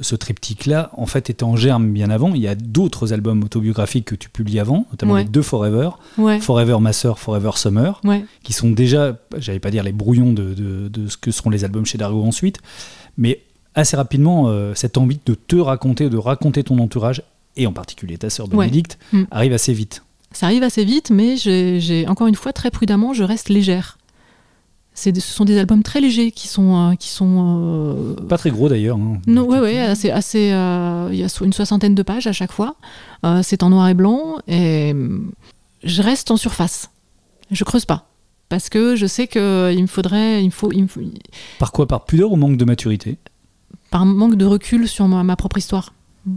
[0.03, 2.35] ce triptyque-là, en fait était en germe bien avant.
[2.35, 5.89] Il y a d'autres albums autobiographiques que tu publies avant, notamment les deux Forever,
[6.41, 8.03] Forever Master, Forever Summer,
[8.43, 11.97] qui sont déjà, j'allais pas dire les brouillons de, ce que seront les albums chez
[11.97, 12.59] Dario ensuite,
[13.17, 13.41] mais
[13.75, 17.23] assez rapidement, euh, cette envie de te raconter, de raconter ton entourage,
[17.57, 19.25] et en particulier ta sœur Bénédicte, mm.
[19.31, 20.05] arrive assez vite.
[20.33, 23.97] Ça arrive assez vite, mais j'ai encore une fois très prudemment, je reste légère
[24.95, 28.69] ce sont des albums très légers qui sont euh, qui sont euh, pas très gros
[28.69, 28.97] d'ailleurs.
[28.97, 29.21] Hein.
[29.27, 32.53] Non, ouais, ouais, assez, assez euh, il y a une soixantaine de pages à chaque
[32.53, 32.77] fois.
[33.43, 34.95] c'est en noir et blanc et
[35.83, 36.91] je reste en surface.
[37.51, 38.07] Je creuse pas
[38.49, 40.87] parce que je sais que il me faudrait, il faut, il
[41.59, 41.89] Par quoi?
[41.89, 43.19] Par pudeur ou manque de maturité?
[43.91, 45.93] Par manque de recul sur ma, propre histoire.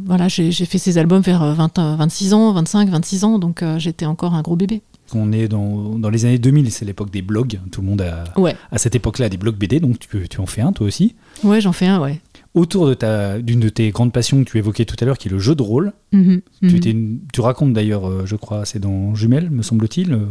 [0.05, 4.33] Voilà, j'ai fait ces albums vers 20, 26 ans, 25, 26 ans, donc j'étais encore
[4.33, 4.81] un gros bébé.
[5.13, 7.59] On est dans, dans les années 2000, c'est l'époque des blogs.
[7.71, 8.25] Tout le monde a,
[8.71, 11.61] à cette époque-là, des blogs BD, donc tu, tu en fais un toi aussi Ouais,
[11.61, 12.19] j'en fais un, ouais.
[12.53, 15.27] Autour de ta, d'une de tes grandes passions que tu évoquais tout à l'heure, qui
[15.27, 15.93] est le jeu de rôle.
[16.11, 17.19] Mhm, tu, mhm.
[17.31, 20.25] tu, racontes d'ailleurs, euh, je crois, c'est dans Jumelles, me semble-t-il, euh,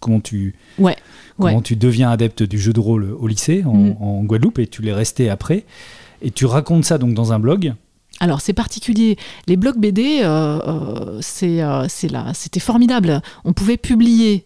[0.00, 0.96] comment tu, ouais,
[1.38, 3.96] comment tu deviens adepte du jeu de rôle au lycée, en, mhm.
[4.00, 5.64] en Guadeloupe, et tu l'es resté après.
[6.22, 7.74] Et tu racontes ça donc dans un blog.
[8.20, 9.16] Alors c'est particulier.
[9.46, 13.20] Les blogs BD, euh, euh, euh, c'était formidable.
[13.44, 14.44] On pouvait publier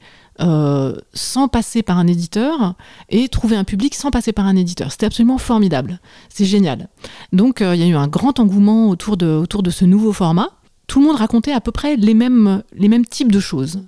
[1.13, 2.75] sans passer par un éditeur
[3.11, 4.91] et trouver un public sans passer par un éditeur.
[4.91, 6.01] C'était absolument formidable.
[6.31, 6.89] C'est génial.
[7.35, 10.49] Donc il y a eu un grand engouement autour de, ce nouveau format.
[10.87, 12.63] Tout le monde racontait à peu près les mêmes
[13.11, 13.83] types de choses.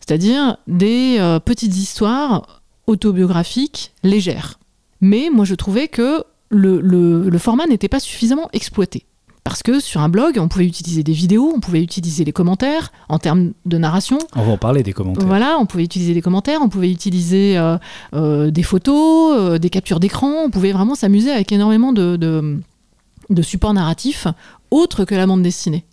[0.00, 4.58] C'est-à-dire des petites histoires autobiographiques légères.
[5.00, 9.06] Mais moi je trouvais que le format n'était pas suffisamment exploité.
[9.46, 12.90] Parce que sur un blog, on pouvait utiliser des vidéos, on pouvait utiliser les commentaires
[13.08, 14.18] en termes de narration.
[14.34, 15.24] On va en parler des commentaires.
[15.24, 17.78] Voilà, on pouvait utiliser des commentaires, on pouvait utiliser euh,
[18.12, 20.32] euh, des photos, euh, des captures d'écran.
[20.46, 24.26] On pouvait vraiment s'amuser avec énormément de, de, supports narratifs
[24.72, 25.84] autres que la bande dessinée.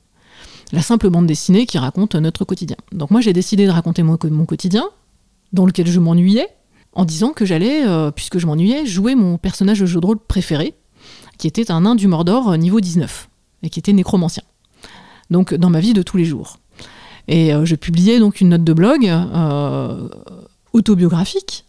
[0.71, 2.77] La simple bande dessinée qui raconte notre quotidien.
[2.91, 4.89] Donc moi, j'ai décidé de raconter mon, mon quotidien,
[5.51, 6.47] dans lequel je m'ennuyais,
[6.93, 7.83] en disant que j'allais,
[8.15, 10.73] puisque je m'ennuyais, jouer mon personnage de jeu de rôle préféré,
[11.37, 13.29] qui était un nain du Mordor niveau 19
[13.63, 14.43] et qui était nécromancien.
[15.31, 16.57] Donc dans ma vie de tous les jours.
[17.27, 20.07] Et euh, je publiais donc une note de blog euh,
[20.73, 21.65] autobiographique.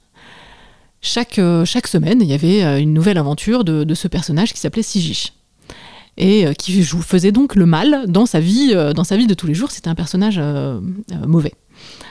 [1.01, 4.83] Chaque, euh, chaque semaine, il y avait une nouvelle aventure de, ce personnage qui s'appelait
[4.83, 5.33] Sigish.
[6.17, 9.73] Et qui faisait donc le mal dans sa vie de tous les jours.
[9.73, 10.41] C'était un personnage
[11.27, 11.55] mauvais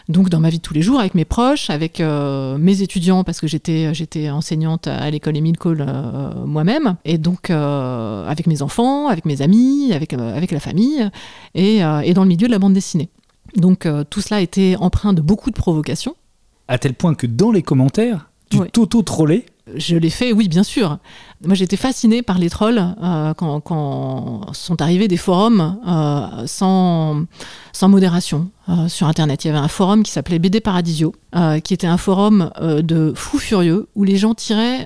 [0.09, 3.23] donc dans ma vie de tous les jours, avec mes proches, avec euh, mes étudiants,
[3.23, 8.47] parce que j'étais, j'étais enseignante à l'école Émile Cole euh, moi-même, et donc euh, avec
[8.47, 11.09] mes enfants, avec mes amis, avec, avec la famille,
[11.55, 13.09] et, et, dans le milieu de la bande dessinée.
[13.55, 16.15] Donc tout cela été empreint de beaucoup de provocations.
[16.67, 20.97] À tel point que dans les commentaires, tu t'auto-trollais je l'ai fait, oui, bien sûr.
[21.45, 27.23] Moi, j'étais fascinée par les trolls euh, quand, sont arrivés des forums euh, sans,
[27.71, 29.43] sans modération euh, sur Internet.
[29.43, 31.13] Il y avait un forum qui s'appelait BD Paradisio,
[31.63, 34.85] qui était un forum de fous furieux où les gens tiraient,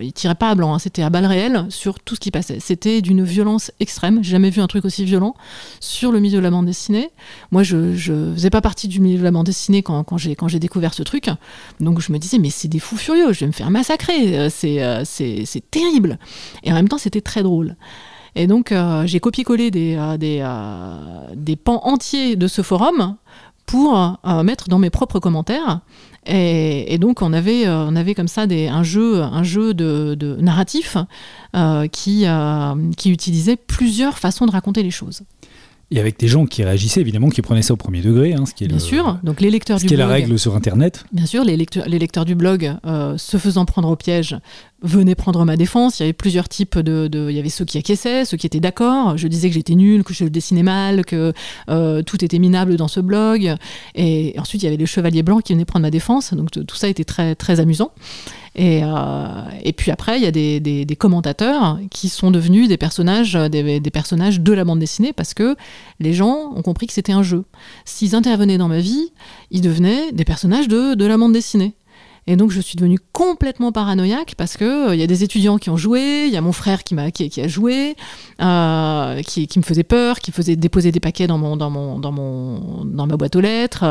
[0.00, 2.58] ils tiraient pas à blanc, hein, c'était à balles réelles sur tout ce qui passait.
[2.58, 4.18] C'était d'une violence extrême.
[4.24, 5.36] J'ai jamais vu un truc aussi violent
[5.78, 7.10] sur le milieu de la bande dessinée.
[7.52, 10.58] Moi, je, ne faisais pas partie du milieu de la bande dessinée quand, quand j'ai
[10.58, 11.30] découvert ce truc.
[11.78, 14.50] Donc, je me disais, mais c'est des fous furieux, je vais me faire massacrer.
[14.50, 16.18] C'est c'est terrible.
[16.64, 17.76] Et en même temps, c'était très drôle.
[18.34, 23.16] Et donc, euh, j'ai copié-collé des, euh, euh, des, pans entiers de ce forum
[23.66, 25.80] pour mettre dans mes propres commentaires.
[26.26, 30.36] Et, donc, on avait, on avait comme ça des, un jeu, un jeu de, de
[30.36, 30.96] narratif
[31.90, 32.26] qui,
[32.96, 35.22] qui utilisait plusieurs façons de raconter les choses.
[35.92, 38.32] Et avec des gens qui réagissaient, évidemment, qui prenaient ça au premier degré.
[38.32, 40.56] Hein, ce qui est Bien sûr, donc les lecteurs ce qui est la règle sur
[40.56, 41.04] Internet.
[41.12, 44.38] Bien sûr, les lecteurs, les lecteurs du blog, euh, se faisant prendre au piège,
[44.82, 45.98] venaient prendre ma défense.
[45.98, 48.60] Il y avait plusieurs types de, Il y avait ceux qui acquiesçaient, ceux qui étaient
[48.60, 49.16] d'accord.
[49.16, 51.32] Je disais que j'étais nul, que je dessinais mal, que
[51.68, 53.54] euh, tout était minable dans ce blog.
[53.94, 56.34] Et ensuite, il y avait les chevaliers blancs qui venaient prendre ma défense.
[56.34, 57.92] Donc tout ça était très, très amusant.
[58.54, 62.76] Et, euh, et puis après, il y a des, des, commentateurs qui sont devenus des
[62.76, 65.56] personnages, des, des, personnages de la bande dessinée parce que
[66.00, 67.44] les gens ont compris que c'était un jeu.
[67.86, 69.10] S'ils intervenaient dans ma vie,
[69.50, 71.74] ils devenaient des personnages de, de la bande dessinée.
[72.28, 75.58] Et donc je suis devenue complètement paranoïaque parce que il euh, y a des étudiants
[75.58, 77.96] qui ont joué, il y a mon frère qui, a joué,
[78.40, 82.12] euh, qui, me faisait peur, qui faisait déposer des paquets dans, mon, dans, mon, dans,
[82.12, 83.84] mon, dans ma boîte aux lettres,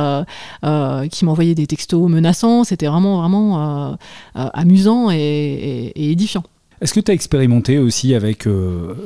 [0.63, 2.63] euh, qui m'envoyait des textos menaçants.
[2.63, 3.97] C'était vraiment, vraiment
[4.33, 6.43] amusant et, édifiant.
[6.79, 8.47] Est-ce que tu as expérimenté aussi avec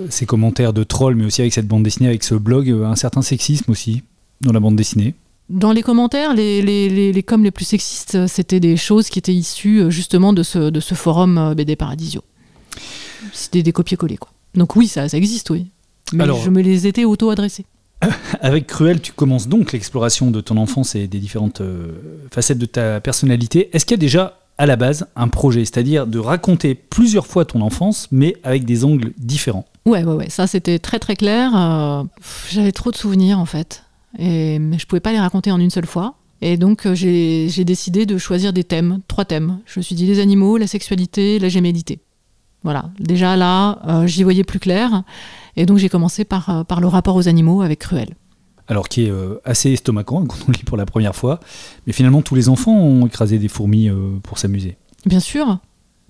[0.10, 3.22] ces commentaires de trolls, mais aussi avec cette bande dessinée, avec ce blog, un certain
[3.22, 4.04] sexisme aussi
[4.42, 5.16] dans la bande dessinée?
[5.50, 9.20] Dans les commentaires, les, les, les, les coms les plus sexistes, c'était des choses qui
[9.20, 12.22] étaient issues justement de ce, de ce forum BD Paradisio.
[13.34, 14.32] C'était des copier-coller, quoi.
[14.56, 15.68] Donc oui, ça, ça existe, oui.
[16.14, 17.66] Mais Alors- je me les étais auto-adressés.
[18.42, 21.94] Avec Cruel, tu commences donc l'exploration de ton enfance et des différentes euh,
[22.32, 23.70] facettes de ta personnalité.
[23.74, 27.46] Est-ce qu'il y a déjà à la base un projet, c'est-à-dire de raconter plusieurs fois
[27.46, 29.66] ton enfance, mais avec des angles différents?
[29.86, 31.52] Ouais, ouais, ouais, ça c'était très très clair.
[31.56, 32.04] Euh,
[32.50, 33.84] J'avais trop de souvenirs en fait.
[34.18, 36.16] Et je pouvais pas les raconter en une seule fois.
[36.42, 39.60] Et donc euh, j'ai décidé de choisir des thèmes, trois thèmes.
[39.66, 42.00] Je me suis dit les animaux, la sexualité, la gémellité.
[42.64, 45.04] Voilà, déjà là, euh, j'y voyais plus clair.
[45.56, 48.16] Et donc j'ai commencé par, euh, par le rapport aux animaux avec Cruel.
[48.68, 51.40] Alors qui est euh, assez estomacant quand on le lit pour la première fois,
[51.88, 54.78] mais finalement tous les enfants ont écrasé des fourmis euh, pour s'amuser.
[55.06, 55.60] Bien sûr,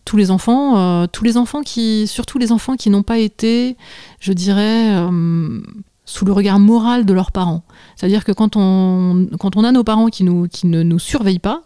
[0.06, 3.76] tous les enfants, euh, tous les enfants qui, surtout les enfants qui n'ont pas été,
[4.20, 5.62] je dirais, euh,
[6.06, 7.63] sous le regard moral de leurs parents.
[7.96, 11.39] C'est-à-dire que quand on, quand on a nos parents qui, nous, qui ne nous surveillent
[11.39, 11.63] pas,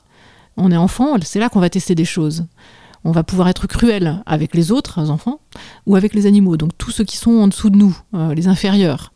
[0.58, 2.46] on est enfant, c'est là qu'on va tester des choses.
[3.06, 5.40] On va pouvoir être cruel avec les autres enfants
[5.86, 8.48] ou avec les animaux, donc tous ceux qui sont en dessous de nous, euh, les
[8.48, 9.14] inférieurs.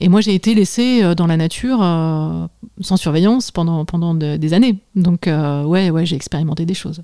[0.00, 2.46] Et moi, j'ai été laissée euh, dans la nature euh,
[2.80, 4.80] sans surveillance pendant, pendant de- des années.
[4.96, 7.02] Donc, euh, ouais, ouais, j'ai expérimenté des choses.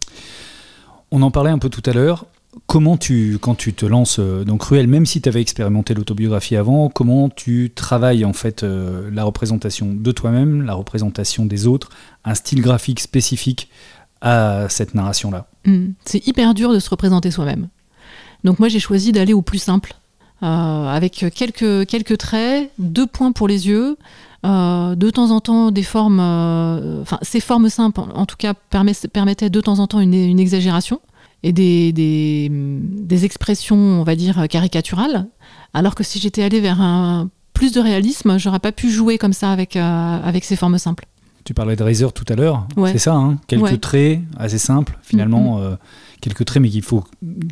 [1.12, 2.26] On en parlait un peu tout à l'heure.
[2.66, 6.56] Comment tu, quand tu te lances euh, dans Cruel, même si tu avais expérimenté l'autobiographie
[6.56, 11.90] avant, comment tu travailles en fait euh, la représentation de toi-même, la représentation des autres,
[12.24, 13.68] un style graphique spécifique
[14.20, 15.46] à cette narration-là?
[15.64, 15.90] Mm.
[16.04, 17.68] C'est hyper dur de se représenter soi-même.
[18.42, 19.94] Donc moi j'ai choisi d'aller au plus simple,
[20.42, 20.46] euh,
[20.88, 23.96] avec quelques, quelques traits, deux points pour les yeux,
[24.42, 26.18] de temps en temps des formes,
[27.02, 30.40] enfin ces formes simples en tout cas permet- permettaient de temps en temps une, une
[30.40, 31.00] exagération
[31.42, 35.28] et des, des, des expressions on va dire caricaturales,
[35.74, 39.32] alors que si j'étais allée vers un plus de réalisme, j'aurais pas pu jouer comme
[39.32, 39.80] ça avec, euh,
[40.22, 41.06] avec ces formes simples.
[41.44, 42.92] Tu parlais de Razer tout à l'heure, Ouais.
[42.92, 43.76] c'est ça, hein quelques Ouais.
[43.78, 45.74] traits assez simples finalement, euh,
[46.20, 47.04] quelques traits mais qu'il faut,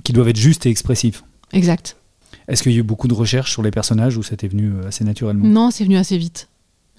[0.04, 1.24] qui doivent être justes et expressifs.
[1.52, 1.96] Exact.
[2.46, 4.70] Est-ce qu'il y a eu beaucoup de recherches sur les personnages ou ça t'est venu
[4.72, 5.46] euh, assez naturellement?
[5.46, 6.48] Non, c'est venu assez vite.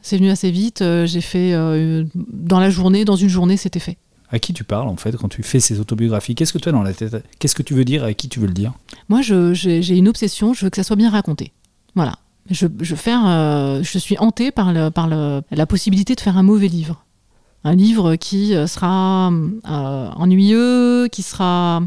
[0.01, 0.81] C'est venu assez vite.
[1.05, 3.97] J'ai fait euh, dans la journée, dans une journée, c'était fait.
[4.31, 6.35] À qui tu parles en fait quand tu fais ces autobiographies?
[6.35, 7.23] Qu'est-ce que tu as dans la tête?
[7.39, 8.03] Qu'est-ce que tu veux dire?
[8.03, 8.73] À qui tu veux le dire?
[9.07, 10.53] Moi, j'ai une obsession.
[10.53, 11.51] Je veux que ça soit bien raconté.
[11.95, 12.19] Voilà.
[12.49, 17.05] Je, je, euh, je suis hantée par, la possibilité de faire un mauvais livre.
[17.63, 21.81] Un livre qui euh, sera euh, ennuyeux, qui sera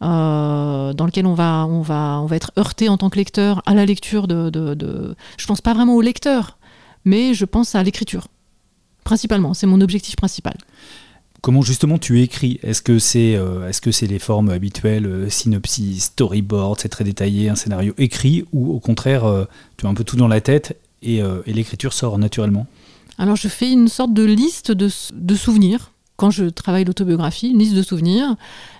[0.00, 3.74] dans lequel on va, on, va, on va être heurté en tant que lecteur à
[3.74, 5.16] la lecture de, de, de...
[5.36, 6.58] Je pense pas vraiment au lecteur,
[7.04, 8.28] mais je pense à l'écriture.
[9.04, 10.56] Principalement, c'est mon objectif principal.
[11.46, 12.58] Comment justement tu écris?
[12.64, 17.04] Est-ce que c'est euh, est-ce que c'est les formes habituelles, euh, synopsis, storyboard, c'est très
[17.04, 19.44] détaillé, un scénario écrit, ou au contraire euh,
[19.76, 22.66] tu as un peu tout dans la tête et, euh, et l'écriture sort naturellement?
[23.16, 25.92] Alors je fais une sorte de liste de, de souvenirs.
[26.16, 28.34] Quand je travaille l'autobiographie, une liste de souvenirs,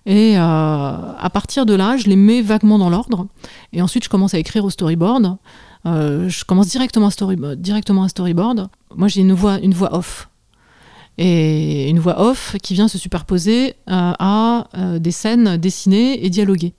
[0.04, 3.28] et à partir de là, je les mets vaguement dans l'ordre,
[3.72, 5.36] et ensuite je commence à écrire au storyboard.
[5.84, 8.68] Je commence directement à, directement à storyboard.
[8.96, 10.28] Moi j'ai une voix, une voix off,
[11.18, 16.30] et une voix off qui vient se superposer euh, à euh, des scènes dessinées et
[16.30, 16.74] dialoguées.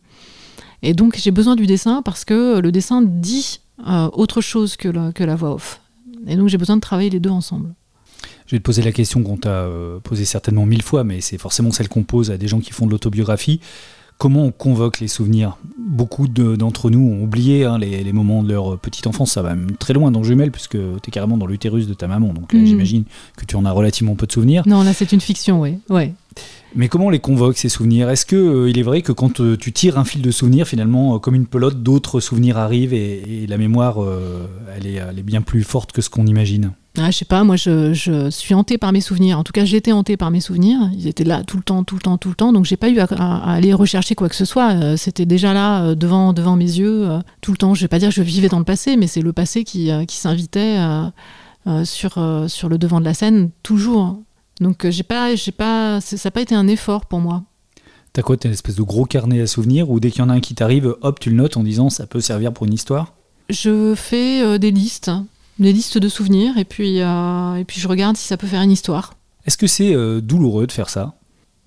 [0.83, 4.87] Et donc j'ai besoin du dessin parce que le dessin dit euh, autre chose que
[4.87, 5.81] la, que la voix off.
[6.27, 7.73] Et donc j'ai besoin de travailler les deux ensemble.
[8.45, 9.67] Je vais te poser la question qu'on t'a
[10.03, 12.85] posée certainement mille fois, mais c'est forcément celle qu'on pose à des gens qui font
[12.85, 13.59] de l'autobiographie.
[14.17, 18.41] Comment on convoque les souvenirs Beaucoup de- d'entre nous ont oublié hein, les, les moments
[18.43, 19.31] de leur petite enfance.
[19.33, 22.07] Ça va même très loin dans Jumelle, puisque tu es carrément dans l'utérus de ta
[22.07, 22.33] maman.
[22.33, 22.65] Donc Mm.
[22.65, 23.03] j'imagine
[23.37, 24.63] que tu en as relativement peu de souvenirs.
[24.65, 25.75] Non, là c'est une fiction, oui.
[25.89, 26.13] Ouais.
[26.75, 28.09] Mais comment on les convoque ces souvenirs?
[28.09, 30.67] Est-ce que euh, il est vrai que quand euh, tu tires un fil de souvenirs,
[30.67, 34.95] finalement, euh, comme une pelote, d'autres souvenirs arrivent et, et la mémoire, euh, elle, est,
[34.95, 36.71] elle est bien plus forte que ce qu'on imagine?
[36.99, 39.37] Ah, je sais pas, moi je, je suis hantée par mes souvenirs.
[39.37, 40.89] En tout cas, j'étais hantée par mes souvenirs.
[40.93, 42.53] Ils étaient là tout le temps, tout le temps, tout le temps.
[42.53, 43.05] Donc j'ai pas eu à,
[43.51, 44.71] aller rechercher quoi que ce soit.
[44.73, 47.75] Euh, C'était déjà là euh, devant, devant mes yeux euh, tout le temps.
[47.75, 49.91] Je vais pas dire que je vivais dans le passé, mais c'est le passé qui,
[50.07, 50.77] qui s'invitait
[51.83, 54.19] sur, sur le devant de la scène toujours.
[54.59, 57.43] Donc j'ai pas, j'ai pas, ça n'a pas été un effort pour moi.
[58.13, 60.29] T'as quoi T'as une espèce de gros carnet à souvenirs ou dès qu'il y en
[60.29, 62.73] a un qui t'arrive, hop, tu le notes en disant ça peut servir pour une
[62.73, 63.13] histoire?
[63.49, 65.11] Je fais euh, des listes,
[65.59, 68.61] des listes de souvenirs, et puis, euh, et puis je regarde si ça peut faire
[68.61, 69.15] une histoire.
[69.45, 71.15] Est-ce que c'est euh, douloureux de faire ça?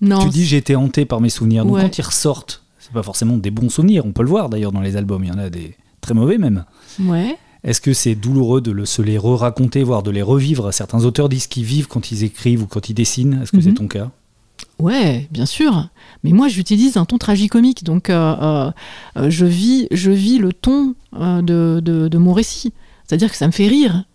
[0.01, 1.63] Non, Tu dis j'ai été hanté par mes souvenirs.
[1.65, 1.81] Donc Ouais.
[1.83, 4.05] quand ils ressortent, c'est pas forcément des bons souvenirs.
[4.05, 5.23] On peut le voir d'ailleurs dans les albums.
[5.23, 6.65] Il y en a des très mauvais même.
[6.99, 7.37] ouais.
[7.63, 11.29] Est-ce que c'est douloureux de le- se les re-raconter, voire de les revivre Certains auteurs
[11.29, 13.39] disent qu'ils vivent quand ils écrivent ou quand ils dessinent?
[13.43, 13.61] Est-ce que Mhm.
[13.63, 14.09] c'est ton cas?
[14.79, 15.89] Ouais, bien sûr.
[16.23, 18.71] Mais moi, j'utilise un ton tragicomique, donc euh, euh,
[19.17, 22.73] euh, je, vis, je vis le ton euh, de, de- de mon récit.
[23.11, 24.05] C'est-à-dire que ça me fait rire.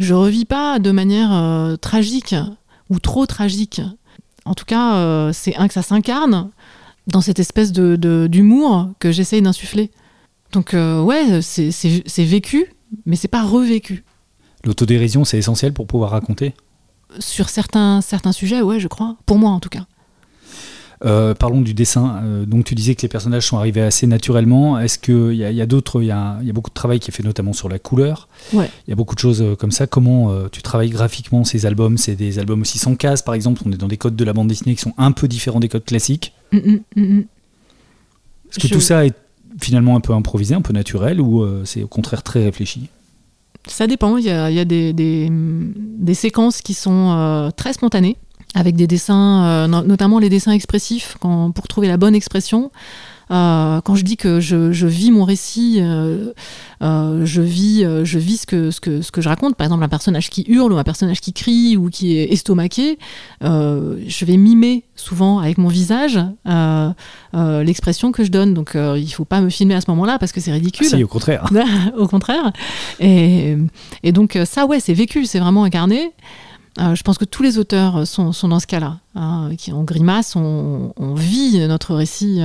[0.00, 1.30] Je revis pas de manière
[1.78, 2.34] tragique
[2.88, 3.80] ou trop tragique.
[4.44, 6.50] En tout cas, c'est un que ça s'incarne
[7.06, 9.92] dans cette espèce de d'humour que j'essaye d'insuffler.
[10.50, 12.66] Donc ouais, c'est vécu,
[13.06, 14.02] mais c'est pas revécu.
[14.64, 16.52] L'autodérision, c'est essentiel pour pouvoir raconter?
[17.20, 19.18] Sur certains, certains sujets, ouais, je crois.
[19.24, 19.86] Pour moi, en tout cas.
[21.04, 22.20] Euh, parlons du dessin.
[22.24, 24.78] Euh, donc, tu disais que les personnages sont arrivés assez naturellement.
[24.78, 27.14] Est-ce qu'il y a, y a d'autres Il y, a, beaucoup de travail qui est
[27.14, 28.28] fait notamment sur la couleur.
[28.52, 28.68] Ouais.
[28.86, 29.86] Il y a beaucoup de choses euh, comme ça.
[29.86, 31.96] Comment tu travailles graphiquement ces albums?
[31.96, 33.62] C'est des albums aussi sans cases, par exemple.
[33.64, 35.68] On est dans des codes de la bande dessinée qui sont un peu différents des
[35.68, 36.34] codes classiques.
[36.52, 37.24] Mm, mm, mm,
[38.50, 39.14] Est-ce que tout ça est
[39.58, 42.88] finalement un peu improvisé, un peu naturel, ou c'est au contraire très réfléchi?
[43.66, 44.16] Ça dépend.
[44.18, 48.16] Il y a, des, des, séquences qui sont très spontanées,
[48.54, 52.70] avec des dessins, euh, notamment les dessins expressifs, quand, pour trouver la bonne expression.
[53.30, 56.32] Euh, quand je dis que je, vis mon récit, euh,
[56.82, 59.54] euh, je vis, je vis ce que, ce, que, ce que je raconte.
[59.54, 62.98] Par exemple, un personnage qui hurle ou un personnage qui crie ou qui est estomaqué,
[63.42, 66.18] je vais mimer souvent avec mon visage
[67.34, 68.54] l'expression que je donne.
[68.54, 70.88] Donc, il ne faut pas me filmer à ce moment-là parce que c'est ridicule.
[70.90, 71.48] Ah si, au contraire.
[71.98, 72.52] au contraire.
[72.98, 73.56] Et,
[74.02, 76.12] et donc, ça, ouais, c'est vécu, c'est vraiment incarné.
[76.78, 78.98] Je pense que tous les auteurs sont, sont dans ce cas-là.
[79.14, 82.40] Hein, on grimace, on, vit notre récit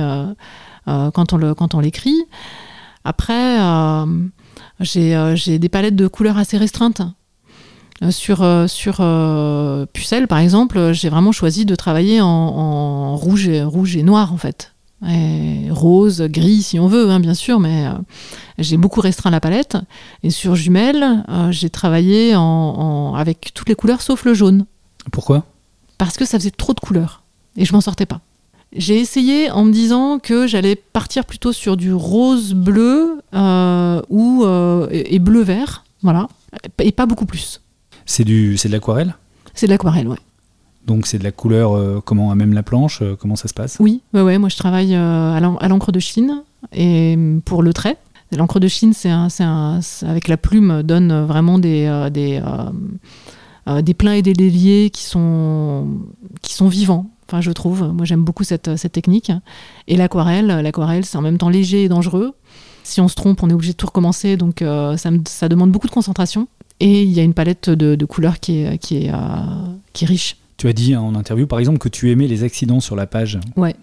[0.88, 2.16] euh, quand on, l'écrit.
[3.04, 4.06] Après, euh,
[4.96, 7.02] euh, j'ai des palettes de couleurs assez restreintes.
[8.10, 8.96] Sur, sur
[9.92, 14.36] Pucelle, par exemple, j'ai vraiment choisi de travailler en, rouge, et, rouge et noir, en
[14.36, 14.74] fait.
[15.70, 17.86] Rose, gris, si on veut, hein, bien sûr, mais
[18.58, 19.76] j'ai beaucoup restreint la palette.
[20.22, 24.66] Et sur Jumelle, j'ai travaillé en, avec toutes les couleurs sauf le jaune.
[25.12, 25.44] Pourquoi?
[25.98, 27.22] Parce que ça faisait trop de couleurs
[27.56, 28.20] et je m'en sortais pas.
[28.74, 34.88] J'ai essayé en me disant que j'allais partir plutôt sur du rose-bleu euh, ou euh,
[34.90, 36.28] et bleu-vert, voilà,
[36.78, 37.62] et pas beaucoup plus.
[38.04, 39.14] C'est du, c'est de l'aquarelle?
[39.54, 40.18] C'est de l'aquarelle, ouais.
[40.86, 43.76] Donc c'est de la couleur, euh, comment à même la planche, comment ça se passe?
[43.80, 47.96] Oui, ouais, ouais, moi je travaille à l'encre de Chine et pour le trait.
[48.36, 52.42] L'encre de Chine, c'est avec la plume, donne vraiment des, des,
[53.82, 55.86] des pleins et des déliés qui sont,
[56.42, 57.10] qui sont vivants.
[57.28, 57.92] Enfin, je trouve.
[57.92, 59.32] Moi, j'aime beaucoup cette, cette technique.
[59.88, 62.34] Et l'aquarelle, l'aquarelle, c'est en même temps léger et dangereux.
[62.84, 64.36] Si on se trompe, on est obligé de tout recommencer.
[64.36, 66.46] Donc, euh, ça, ça, demande beaucoup de concentration.
[66.78, 69.16] Et il y a une palette de, de couleurs qui est, qui, est, euh,
[69.92, 70.36] qui est riche.
[70.56, 73.38] Tu as dit en interview, par exemple, que tu aimais les accidents sur la page.
[73.56, 73.76] Ouais.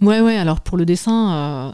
[0.00, 0.36] Ouais, ouais.
[0.36, 1.72] Alors, pour le dessin, euh,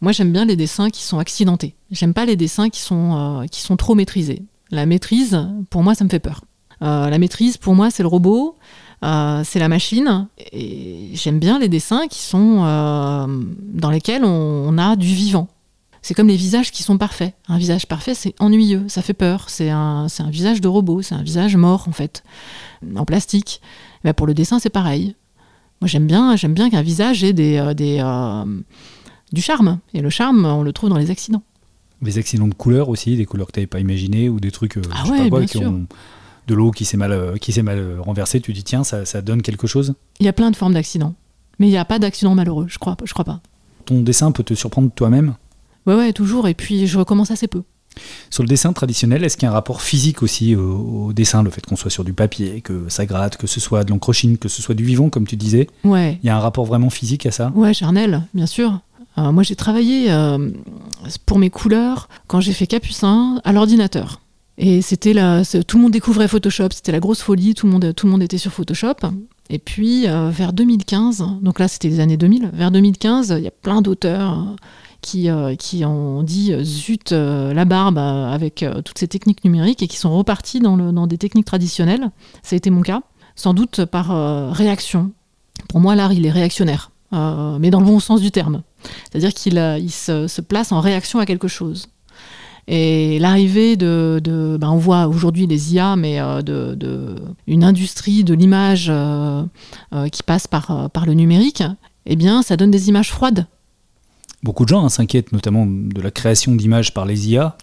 [0.00, 1.74] moi, j'aime bien les dessins qui sont accidentés.
[1.90, 4.42] J'aime pas les dessins qui sont, qui sont trop maîtrisés.
[4.70, 6.42] La maîtrise, pour moi, ça me fait peur.
[6.80, 8.56] la maîtrise, pour moi, c'est le robot.
[9.02, 10.28] Euh, c'est la machine.
[10.52, 13.26] Et j'aime bien les dessins qui sont euh,
[13.72, 15.48] dans lesquels on, a du vivant.
[16.02, 17.34] C'est comme les visages qui sont parfaits.
[17.48, 19.50] Un visage parfait, c'est ennuyeux, ça fait peur.
[19.50, 22.22] C'est un, un, visage de robot, c'est un visage mort en fait,
[22.96, 23.60] en plastique.
[24.04, 25.14] Mais pour le dessin, c'est pareil.
[25.80, 28.02] Moi, j'aime bien, j'aime bien qu'un visage ait des, euh, des
[29.32, 29.78] du charme.
[29.94, 31.42] Et le charme, on le trouve dans les accidents.
[32.02, 34.78] Des accidents de couleurs aussi, des couleurs que tu n'avais pas imaginées ou des trucs
[34.92, 35.70] ah ouais, bien qui sûr.
[35.70, 35.86] ont
[36.46, 39.22] de l'eau qui s'est mal, euh, qui mal euh, renversée, tu dis tiens, ça, ça
[39.22, 39.94] donne quelque chose?
[40.18, 41.14] Il y a plein de formes d'accidents.
[41.58, 43.40] Mais il n'y a pas d'accident malheureux, je crois, je crois pas.
[43.84, 45.34] Ton dessin peut te surprendre toi-même?
[45.90, 46.48] Ouais, ouais, toujours.
[46.48, 47.62] Et puis je recommence assez peu.
[48.30, 51.50] Sur le dessin traditionnel, est-ce qu'il y a un rapport physique aussi au, dessin, le
[51.50, 54.38] fait qu'on soit sur du papier, que ça gratte, que ce soit de l'encre chine,
[54.38, 56.18] que ce soit du vivant, comme tu disais Ouais.
[56.22, 57.50] Il y a un rapport vraiment physique à ça?
[57.54, 58.78] Ouais, charnel, bien sûr.
[59.18, 60.08] Euh, moi, j'ai travaillé
[61.26, 64.20] pour mes couleurs quand j'ai fait Capucin à l'ordinateur.
[64.62, 67.94] Et c'était là, tout le monde découvrait Photoshop, c'était la grosse folie, tout le monde,
[67.96, 68.96] tout le monde était sur Photoshop.
[69.48, 73.48] Et puis euh, vers 2015, donc là c'était les années 2000, vers 2015, il y
[73.48, 74.56] a plein d'auteurs euh,
[75.00, 79.96] qui, euh, qui ont dit zut la barbe avec toutes ces techniques numériques et qui
[79.96, 82.10] sont repartis dans, des techniques traditionnelles.
[82.42, 83.02] Ça a été mon cas,
[83.36, 85.12] sans doute par réaction.
[85.68, 88.62] Pour moi, l'art, il est réactionnaire, mais dans le bon sens du terme.
[89.10, 91.88] C'est-à-dire qu'il il se, place en réaction à quelque chose.
[92.72, 94.20] Et l'arrivée de,
[94.60, 97.16] ben on voit aujourd'hui les IA, mais euh, de,
[97.48, 99.42] une industrie de l'image euh,
[99.92, 101.64] euh, qui passe par, par le numérique,
[102.06, 103.46] eh bien, ça donne des images froides.
[104.42, 107.56] Beaucoup de gens hein, s'inquiètent notamment de la création d'images par les IA.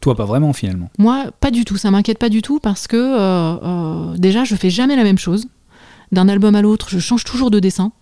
[0.00, 0.90] Toi, pas vraiment finalement.
[0.98, 1.76] Moi, pas du tout.
[1.76, 5.46] Ça m'inquiète pas du tout parce que déjà, je fais jamais la même chose.
[6.10, 7.92] D'un album à l'autre, je change toujours de dessin.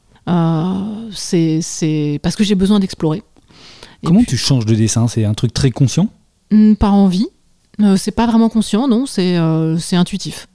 [1.13, 3.23] c'est parce que j'ai besoin d'explorer.
[4.05, 5.09] Comment tu changes de dessin?
[5.09, 6.09] C'est un truc très conscient?
[6.51, 7.27] Hmm, par envie.
[7.81, 10.49] Euh, c'est pas vraiment conscient, non, c'est euh, intuitif.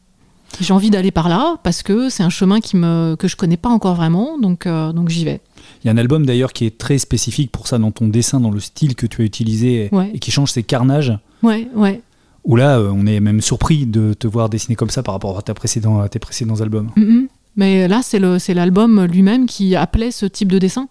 [0.59, 3.57] J'ai envie d'aller par là parce que c'est un chemin qui me, que je connais
[3.57, 5.41] pas encore vraiment, donc, euh, donc j'y vais.
[5.83, 8.39] Il y a un album d'ailleurs qui est très spécifique pour ça dans ton dessin,
[8.39, 11.13] dans le style que tu as utilisé et qui change ses carnages.
[11.43, 12.01] Ouais, ouais.
[12.43, 15.37] Où là, euh, on est même surpris de te voir dessiner comme ça par rapport
[15.37, 16.91] à, ta précédent, à tes précédents albums.
[16.95, 17.27] Mhm.
[17.55, 20.87] Mais là, c'est c'est l'album lui-même qui appelait ce type de dessin.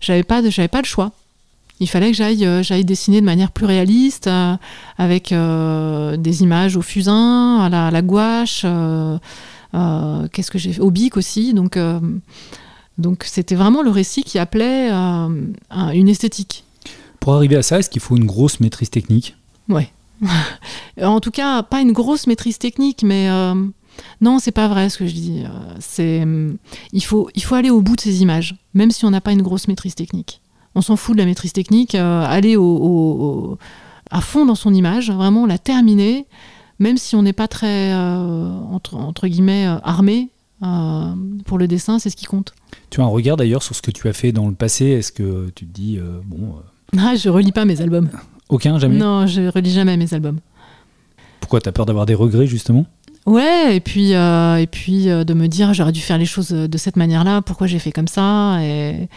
[0.00, 1.12] J'avais pas, de- pas le choix.
[1.78, 4.54] Il fallait que j'aille, euh, dessiner de manière plus réaliste, euh,
[4.98, 8.62] avec euh, des images au fusain, à la, à la gouache.
[8.64, 9.18] euh,
[10.32, 10.80] Qu'est-ce que j'ai fait?
[10.80, 11.52] Au bic aussi.
[11.54, 11.78] Donc,
[12.98, 15.28] donc c'était vraiment le récit qui appelait euh,
[15.70, 16.64] un- une esthétique.
[17.20, 19.36] Pour arriver à ça, est-ce qu'il faut une grosse maîtrise technique?
[19.68, 19.90] Ouais.
[21.02, 23.54] en tout cas, pas une grosse maîtrise technique, mais euh,
[24.20, 25.42] non, c'est pas vrai ce que je dis.
[25.44, 25.48] Euh,
[25.80, 26.24] C'est,
[26.92, 29.32] il faut, il faut aller au bout de ces images, même si on n'a pas
[29.32, 30.40] une grosse maîtrise technique.
[30.74, 33.22] On s'en fout de la maîtrise technique, euh, aller au, au-
[33.52, 33.58] au-
[34.10, 36.26] à fond dans son image, vraiment la terminer,
[36.78, 40.28] même si on n'est pas très euh, entre, entre guillemets armé
[40.62, 42.54] euh, pour le dessin, c'est ce qui compte.
[42.90, 45.12] Tu as un regard d'ailleurs sur ce que tu as fait dans le passé Est-ce
[45.12, 48.08] que tu te dis, euh, bon, euh, Ah, je relis pas mes albums.
[48.48, 48.96] aucun, jamais?
[48.96, 50.38] Non, je relis jamais mes albums.
[51.40, 52.86] Pourquoi T'as peur d'avoir des regrets justement?
[53.26, 56.50] Ouais, et puis, euh, et puis euh, de me dire j'aurais dû faire les choses
[56.50, 58.62] de cette manière-là, pourquoi j'ai fait comme ça?
[58.62, 59.08] Et...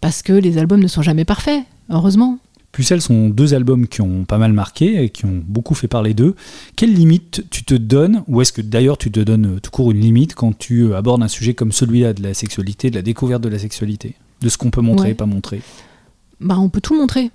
[0.00, 2.38] Parce que les albums ne sont jamais parfaits, heureusement.
[2.72, 6.14] Pucelle sont deux albums qui ont pas mal marqué et qui ont beaucoup fait parler
[6.14, 6.36] d'eux.
[6.76, 10.00] Quelle limite tu te donnes, ou est-ce que d'ailleurs tu te donnes tout court une
[10.00, 13.42] limite quand tu euh, abordes un sujet comme celui-là de la sexualité, de la découverte
[13.42, 15.12] de la sexualité, de ce qu'on peut montrer Ouais.
[15.12, 15.60] et pas montrer?
[16.40, 17.30] Bah, on peut tout montrer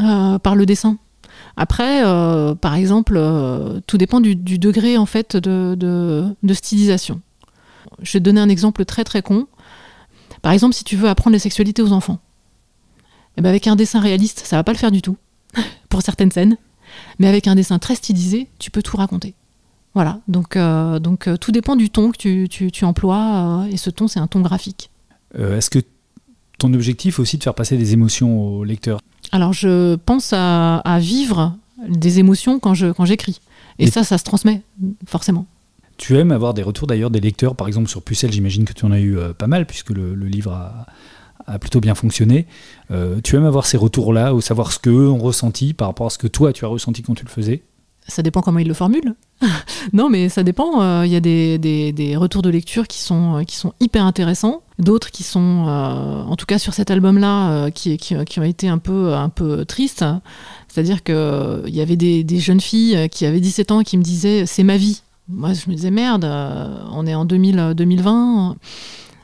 [0.00, 0.96] euh, par le dessin.
[1.56, 6.54] Après, euh, par exemple, euh, tout dépend du, du degré en fait de, de- de
[6.54, 7.20] stylisation.
[8.02, 9.46] Je vais te donner un exemple très très con.
[10.42, 12.18] Par exemple, si tu veux apprendre la sexualité aux enfants,
[13.40, 15.16] eh ben avec un dessin réaliste, ça va pas le faire du tout
[15.88, 16.56] pour certaines scènes,
[17.18, 19.34] mais avec un dessin très stylisé, tu peux tout raconter.
[19.94, 23.72] Voilà, donc, euh, donc euh, tout dépend du ton que tu, tu- tu emploies, euh,
[23.72, 24.90] et ce ton, c'est un ton graphique.
[25.36, 25.78] Est-ce que
[26.58, 29.00] ton objectif est aussi de faire passer des émotions au lecteur?
[29.32, 31.56] Alors, je pense à, à vivre
[31.88, 33.40] des émotions quand je quand j'écris.
[33.78, 34.62] Et Mais- ça, ça se transmet,
[35.06, 35.46] forcément.
[35.96, 38.84] Tu aimes avoir des retours d'ailleurs des lecteurs, par exemple sur Pucelle, j'imagine que tu
[38.84, 40.86] en as eu pas mal puisque le, le livre a,
[41.50, 42.46] a plutôt bien fonctionné.
[42.90, 46.10] Euh, tu aimes avoir ces retours-là, ou savoir ce qu'eux ont ressenti par rapport à
[46.10, 47.62] ce que toi tu as ressenti quand tu le faisais?
[48.08, 49.14] Ça dépend comment ils le formulent.
[49.92, 50.80] non, mais ça dépend.
[50.82, 53.72] euh, Il y a des, des- des retours de lecture qui sont, euh, qui sont
[53.78, 54.62] hyper intéressants.
[54.78, 59.12] D'autres qui sont, en tout cas sur cet album-là, qui, qui, ont été un peu,
[59.12, 60.04] un peu tristes.
[60.68, 64.46] C'est-à-dire qu'il y avait des, des jeunes filles qui avaient 17 ans qui me disaient
[64.46, 65.02] c'est ma vie.
[65.28, 66.24] Moi, je me disais merde,
[66.92, 68.56] on est en 2000, 2020,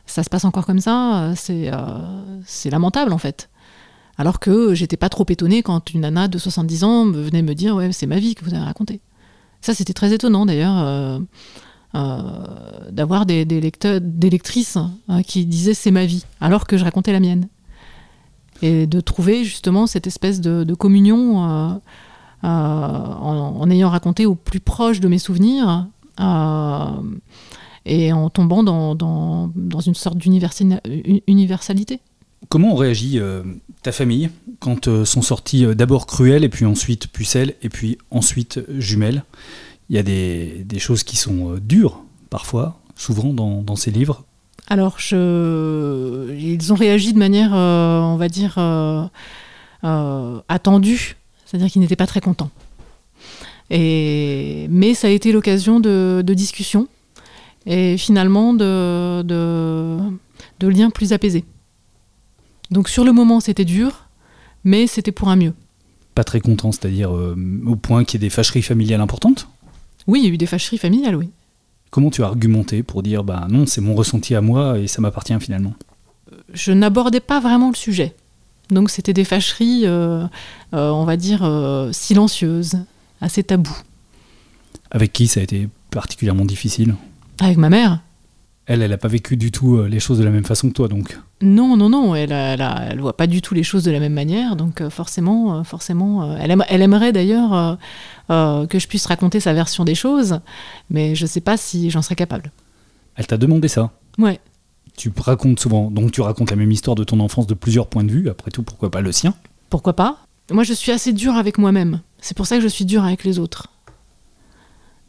[0.07, 1.77] ça se passe encore comme ça, euh, c'est euh,
[2.45, 3.51] c'est lamentable en fait.
[4.19, 7.75] Alors que j'étais pas trop étonnée quand une nana de 70 ans venait me dire
[7.77, 9.01] ouais c'est ma vie que vous avez racontée.
[9.61, 11.21] Ça c'était très étonnant d'ailleurs
[11.97, 12.21] euh,
[12.91, 14.77] d'avoir des, lecteurs, des lectrices
[15.09, 17.49] euh, qui disaient c'est ma vie alors que je racontais la mienne.
[18.63, 21.81] Et de trouver justement cette espèce de, communion en,
[22.43, 25.87] en ayant raconté au plus proche de mes souvenirs
[27.87, 32.01] et en tombant dans, dans, dans une sorte d'universalité.
[32.49, 33.43] Comment on réagit euh,
[33.83, 34.31] ta famille
[34.61, 39.25] quand euh, sont sortis euh, d'abord Cruel et puis ensuite Pucelle et puis ensuite Jumelles?
[39.89, 43.91] Il y a des, des choses qui sont euh, dures parfois, souvent dans, dans ces
[43.91, 44.25] livres.
[44.69, 46.35] Alors, je...
[46.37, 48.59] ils ont réagi de manière, on va dire,
[50.49, 52.51] attendue, c'est-à-dire qu'ils n'étaient pas très contents.
[53.71, 54.67] Et...
[54.69, 56.89] Mais ça a été l'occasion de, de discussions
[57.67, 59.99] et finalement de, de,
[60.61, 61.45] de liens plus apaisés.
[62.71, 64.07] Donc sur le moment, c'était dur,
[64.65, 65.55] mais c'était pour un mieux.
[66.15, 67.37] Pas très content, c'est-à-dire euh,
[67.67, 69.49] au point qu'il y ait des fâcheries familiales importantes?
[70.07, 71.31] Oui, il y a eu des fâcheries familiales, oui.
[71.91, 75.01] Comment tu as argumenté pour dire bah non, c'est mon ressenti à moi et ça
[75.01, 75.75] m'appartient finalement?
[76.53, 78.15] Je n'abordais pas vraiment le sujet.
[78.71, 80.27] Donc c'était des fâcheries, euh,
[80.75, 82.79] euh, on va dire, euh, silencieuses,
[83.21, 83.79] assez tabous.
[84.91, 86.97] Avec qui ça a été particulièrement difficile?
[87.41, 88.01] Avec ma mère
[88.67, 90.73] Elle, elle n'a pas vécu du tout euh, les choses de la même façon que
[90.75, 91.19] toi, donc.
[91.43, 94.01] Non, non, non, elle, elle, a- elle voit pas du tout les choses de la
[94.01, 97.79] même manière, donc euh, forcément, euh, forcément, elle, aime- elle aimerait d'ailleurs
[98.31, 100.41] euh, que je puisse raconter sa version des choses,
[100.91, 102.51] mais je sais pas si j'en serais capable.
[103.17, 103.91] Elle t'a demandé ça.
[104.19, 104.41] Ouais,
[104.97, 108.05] Tu racontes souvent, donc tu racontes la même histoire de ton enfance de plusieurs points
[108.05, 108.29] de vue.
[108.31, 109.35] Après tout, pourquoi pas le sien?
[109.69, 110.19] Pourquoi pas?
[110.51, 112.01] Moi, je suis assez dure avec moi-même.
[112.21, 113.69] C'est pour ça que je suis dure avec les autres.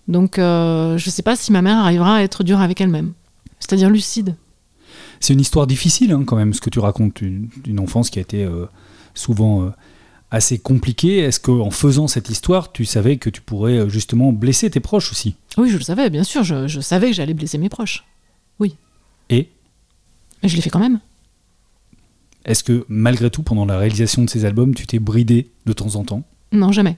[0.07, 3.13] Donc, euh, je sais pas si ma mère arrivera à être dure avec elle-même,
[3.59, 4.35] c'est-à-dire lucide.
[5.19, 7.49] C'est une histoire difficile hein, quand même, ce que tu racontes une-
[7.79, 8.65] enfance qui a été euh,
[9.15, 9.69] souvent euh,
[10.31, 11.17] assez compliquée.
[11.19, 15.35] Est-ce qu'en faisant cette histoire, tu savais que tu pourrais justement blesser tes proches aussi?
[15.57, 18.05] Oui, je le savais, bien sûr, je, je savais que j'allais blesser mes proches.
[19.29, 19.49] Et?
[20.41, 21.01] Mais je l'ai fait quand même.
[22.45, 25.95] est-ce que malgré tout, pendant la réalisation de ces albums, tu t'es bridé de temps
[25.95, 26.23] en temps?
[26.53, 26.95] Non, jamais.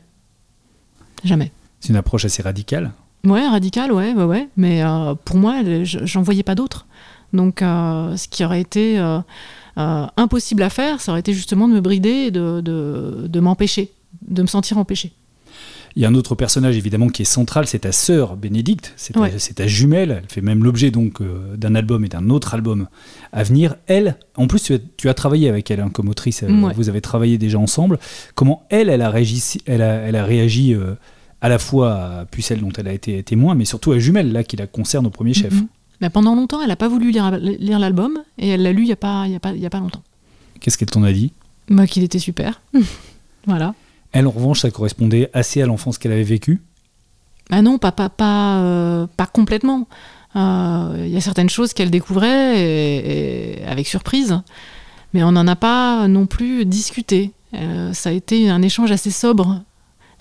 [1.24, 1.52] Jamais.
[1.80, 2.92] C'est une approche assez radicale.
[3.26, 4.50] Ouais, radicale, ouais, ouais, ouais.
[4.56, 6.86] Mais euh, pour moi, j'en voyais pas d'autre.
[7.34, 9.20] Donc, euh, ce qui aurait été euh,
[9.76, 13.92] impossible à faire, ça aurait été justement de me brider et de, de, de m'empêcher,
[14.28, 15.12] de me sentir empêché.
[15.96, 19.14] Il y a un autre personnage évidemment qui est central, c'est ta sœur Bénédicte, c'est
[19.56, 21.20] ta, jumelle, elle fait même l'objet donc
[21.58, 22.88] d'un album et d'un autre album
[23.34, 23.76] à venir.
[23.88, 26.44] Elle, en plus tu as, travaillé avec elle hein, comme autrice,
[26.76, 28.00] vous avez travaillé déjà ensemble.
[28.36, 30.76] Comment elle, elle a réagi, elle a, elle a réagi
[31.42, 34.44] à la fois à Pucelle dont elle a été témoin, mais surtout à Jumelle, là,
[34.44, 35.54] qui la concerne au premier chef.
[35.54, 36.10] Mhm.
[36.10, 38.92] pendant longtemps, elle n'a pas voulu lire, lire l'album, et elle l'a lu il n'y
[38.92, 40.04] a, pas, y a, pas, y a pas longtemps.
[40.60, 41.32] Qu'est-ce qu'elle t'en a dit?
[41.70, 42.62] Bah, Qu'il était super.
[43.48, 43.74] voilà.
[44.12, 46.62] Elle, en revanche, ça correspondait assez à l'enfance qu'elle avait vécue?
[47.50, 49.88] Bah non, pas, pas, pas, euh, pas complètement.
[50.36, 54.40] Euh, il y a certaines choses qu'elle découvrait et, avec surprise,
[55.14, 57.32] mais on n'en a pas non plus discuté.
[57.56, 59.64] Euh, ça a été un échange assez sobre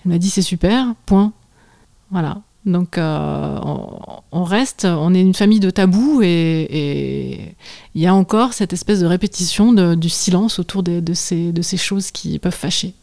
[0.03, 1.33] elle m'a dit c'est super, point.
[2.11, 2.41] Voilà.
[2.65, 3.59] Donc euh,
[4.31, 7.55] on, reste, on est une famille de tabous et
[7.95, 11.77] il y a encore cette espèce de répétition du silence autour de, ces, de ces
[11.77, 12.93] choses qui peuvent fâcher.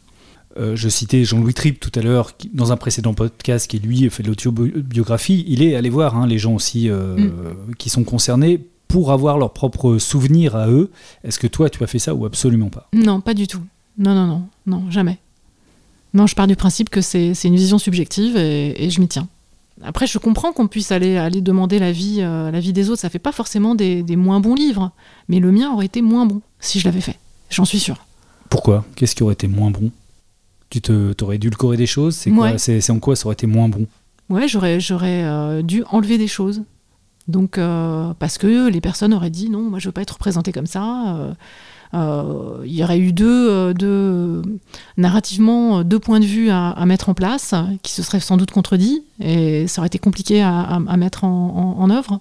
[0.57, 4.23] Euh, je citais Jean-Louis Tripp tout à l'heure, dans un précédent podcast qui lui fait
[4.23, 5.45] de l'autobiographie.
[5.47, 7.75] Il est allé voir hein, les gens aussi euh, mm.
[7.77, 10.89] qui sont concernés pour avoir leurs propres souvenirs à eux.
[11.23, 12.87] Est-ce que toi tu as fait ça ou absolument pas?
[12.93, 13.61] Non, pas du tout.
[13.97, 15.19] Non, non, non, non, jamais.
[16.17, 19.27] Non, je pars du principe que c'est une vision subjective et, je m'y tiens.
[19.83, 23.01] Après, je comprends qu'on puisse aller, aller demander l'avis euh, la vie des autres.
[23.01, 24.91] Ça fait pas forcément des, moins bons livres,
[25.27, 27.19] mais le mien aurait été moins bon si je l'avais fait.
[27.51, 28.03] J'en suis sûre.
[28.49, 28.83] Pourquoi?
[28.95, 29.91] Qu'est-ce qui aurait été moins bon?
[30.71, 32.15] Tu te, t'aurais dû le correr des choses?
[32.15, 32.31] C'est
[32.81, 33.85] c'est, en quoi ça aurait été moins bon?
[34.29, 36.63] Ouais, j'aurais, j'aurais euh, dû enlever des choses.
[37.27, 40.51] Donc, euh, parce que les personnes auraient dit non, moi je veux pas être représentée
[40.51, 41.35] comme ça.
[41.93, 44.41] Euh, il y aurait eu deux, euh, deux,
[44.97, 49.03] narrativement deux points de vue à, mettre en place qui se seraient sans doute contredits
[49.19, 52.19] et ça aurait été compliqué à, mettre en, œuvre.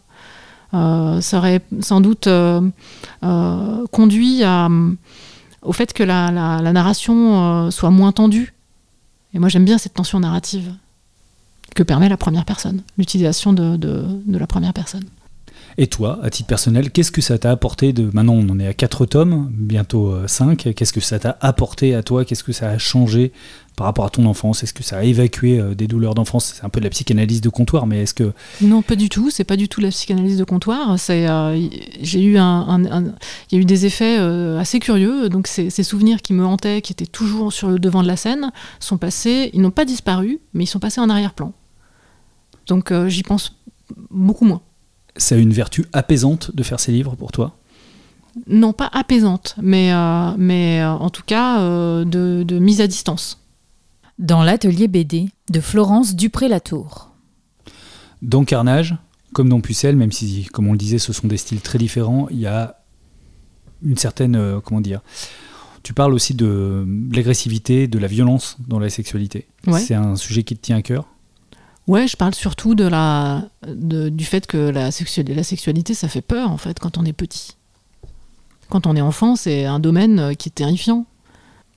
[0.75, 2.29] Euh, ça aurait sans doute
[3.93, 4.43] conduit
[5.62, 6.31] au fait que la,
[6.73, 8.55] narration soit moins tendue.
[9.35, 10.73] Et moi j'aime bien cette tension narrative
[11.75, 15.05] que permet la première personne, l'utilisation de la première personne.
[15.79, 18.09] Et toi, à titre personnel, qu'est-ce que ça t'a apporté de.
[18.14, 20.66] Maintenant, on en est à 4 tomes, bientôt 5.
[20.66, 22.24] Euh, qu'est-ce que ça t'a apporté à toi?
[22.24, 23.31] Qu'est-ce que ça a changé
[23.77, 24.62] par rapport à ton enfance?
[24.62, 26.55] Est-ce que ça a évacué euh, des douleurs d'enfance?
[26.57, 28.33] C'est un peu de la psychanalyse de comptoir, mais est-ce que.
[28.62, 29.29] Non, pas du tout.
[29.29, 30.97] C'est pas du tout la psychanalyse de comptoir.
[31.11, 31.68] Euh,
[32.01, 35.29] j'ai eu il y a eu des effets assez curieux.
[35.29, 38.51] Donc, ces, souvenirs qui me hantaient, qui étaient toujours sur le devant de la scène,
[38.81, 39.51] sont passés.
[39.53, 41.53] Ils n'ont pas disparu, mais ils sont passés en arrière-plan.
[42.66, 43.61] Donc, j'y pense
[44.11, 44.62] beaucoup moins
[45.17, 47.57] ça a une vertu apaisante de faire ces livres pour toi?
[48.47, 53.41] Non, pas apaisante, mais, euh, mais euh, en tout cas euh, de, mise à distance.
[54.19, 57.11] Dans l'atelier BD de Florence Dupré-Latour.
[58.23, 58.97] Dans Carnage,
[59.33, 62.29] comme dans Pucelle, même si, comme on le disait, ce sont des styles très différents,
[62.31, 62.77] il y a
[63.83, 64.61] une certaine.
[64.64, 65.01] comment dire
[65.83, 69.47] Tu parles aussi de l'agressivité, de la violence dans la sexualité.
[69.73, 71.07] C'est un sujet qui te tient à cœur?
[71.87, 76.57] Ouais, je parle surtout de la, du fait que la, sexualité, ça fait peur, en
[76.57, 77.57] fait, quand on est petit.
[78.68, 81.07] Quand on est enfant, c'est un domaine euh, qui est terrifiant.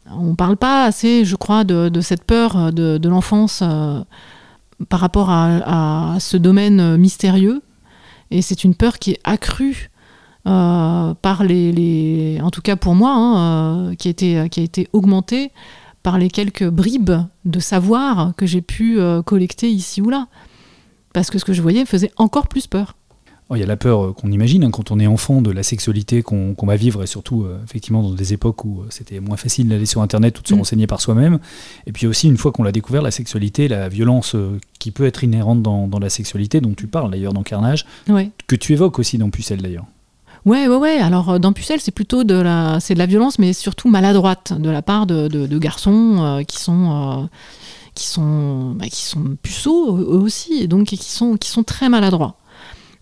[0.10, 4.01] On ne parle pas assez, je crois, de, cette peur euh, de, l'enfance euh,
[4.89, 7.62] par rapport à, ce domaine mystérieux.
[8.32, 9.91] Et c'est une peur qui est accrue
[10.45, 15.51] par les, En tout cas pour moi, hein, qui, a été, qui a été augmentée
[16.04, 17.12] par les quelques bribes
[17.45, 20.28] de savoir que j'ai pu euh, collecter ici ou là.
[21.14, 22.95] Parce que ce que je voyais faisait encore plus peur.
[23.52, 25.50] Oh, il y a la peur euh, qu'on imagine hein, quand on est enfant de
[25.50, 29.38] la sexualité qu'on va vivre, et surtout euh, effectivement dans des époques où c'était moins
[29.38, 30.60] facile d'aller sur Internet ou de se mm.
[30.60, 31.39] renseigner par soi-même.
[31.88, 34.36] Et puis aussi, une fois qu'on l'a découvert, la sexualité, la violence
[34.78, 37.86] qui peut être inhérente dans, la sexualité, dont tu parles d'ailleurs dans Carnage,
[38.47, 39.86] que tu évoques aussi dans Pucelle d'ailleurs.
[40.46, 40.98] Ouais, ouais, ouais.
[41.00, 44.54] Alors euh, dans Pucelle, c'est plutôt de la, c'est de la violence, mais surtout maladroite
[44.54, 47.26] de la part de, garçons euh, qui sont, euh,
[47.94, 51.90] qui sont, bah, qui sont puceaux eux aussi, et donc qui sont, qui sont très
[51.90, 52.36] maladroits.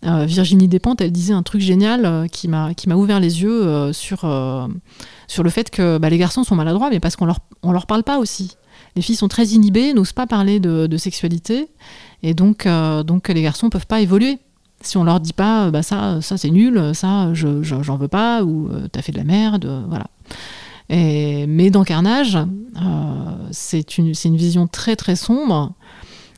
[0.03, 4.19] Virginie Despentes, elle disait un truc génial qui m'a, qui m'a ouvert les yeux sur,
[5.27, 7.87] sur le fait que bah, les garçons sont maladroits, mais parce qu'on leur, on leur
[7.87, 8.55] parle pas aussi.
[8.95, 11.67] Les filles sont très inhibées, n'osent pas parler de, de sexualité,
[12.23, 12.67] et donc,
[13.05, 14.37] donc les garçons peuvent pas évoluer
[14.81, 18.43] si on leur dit pas, bah ça, ça c'est nul, ça, je, j'en veux pas,
[18.43, 20.05] ou euh, t'as fait de la merde, euh, voilà.
[20.89, 22.41] Et, mais dans Carnage, euh,
[23.51, 25.73] c'est une, une, vision très très sombre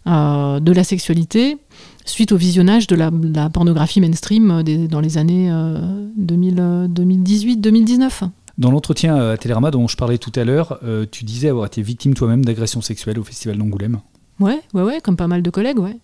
[0.06, 1.58] de la sexualité
[2.04, 3.12] suite au visionnage de la,
[3.52, 5.52] pornographie mainstream dans les années
[6.20, 8.28] 2018-2019.
[8.58, 10.80] Dans l'entretien à Télérama dont je parlais tout à l'heure,
[11.12, 14.00] tu disais avoir été victime toi-même d'agression sexuelle au Festival d'Angoulême.
[14.40, 16.00] Ouais, ouais, ouais, comme pas mal de collègues, ouais.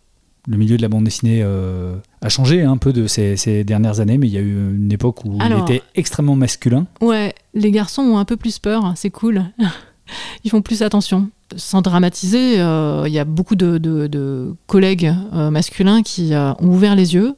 [0.47, 3.99] Le milieu de la bande dessinée euh, a changé un peu de ces, ces, dernières
[3.99, 6.85] années, mais il y a eu une époque où il était extrêmement masculin.
[7.01, 9.45] Ouais, les garçons ont un peu plus peur, c'est cool.
[10.43, 11.29] Ils font plus attention.
[11.55, 17.33] Sans dramatiser, il y a beaucoup de, de, collègues masculins qui ont ouvert les yeux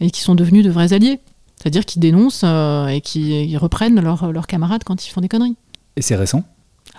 [0.00, 1.18] et qui sont devenus de vrais alliés.
[1.56, 5.56] C'est-à-dire qu'ils dénoncent et qui reprennent leurs camarades quand ils font des conneries.
[5.96, 6.44] Et c'est récent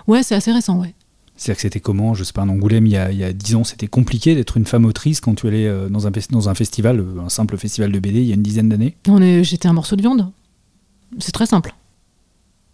[0.06, 0.94] Ouais, c'est assez récent, ouais.
[1.36, 3.32] C'est-à-dire que c'était comment, je sais pas, en Angoulême, il y a, il y a
[3.32, 6.48] 10 ans, c'était compliqué d'être une femme autrice quand tu allais euh, dans un, dans
[6.48, 8.96] un festival, euh, un simple festival de BD, il y a une dizaine d'années
[9.42, 10.30] J'étais un morceau de viande.
[11.18, 11.74] C'est très simple.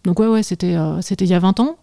[0.03, 1.77] Donc ouais, ouais, c'était euh, c'était il y a 20 ans.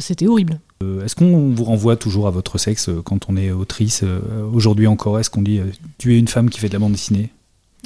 [0.00, 0.60] c'était horrible.
[1.04, 4.04] Est-ce qu'on vous renvoie toujours à votre sexe quand on est autrice
[4.52, 5.60] Aujourd'hui encore, est-ce qu'on dit
[5.98, 7.30] tu es une femme qui fait de la bande dessinée?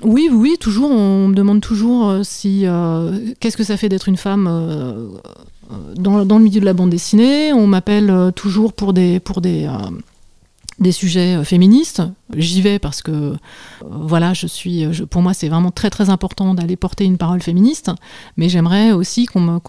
[0.05, 0.91] Oui, oui, toujours.
[0.91, 2.65] On me demande toujours si
[3.41, 4.49] qu'est-ce que ça fait d'être une femme
[5.97, 7.53] dans, le milieu de la bande dessinée.
[7.53, 12.03] On m'appelle euh, toujours pour des, pour des, euh, sujets euh, féministes.
[12.37, 13.35] J'y vais parce que,
[13.89, 17.91] voilà, je suis, pour moi, c'est vraiment très très important d'aller porter une parole féministe.
[18.37, 19.61] Mais j'aimerais aussi qu'on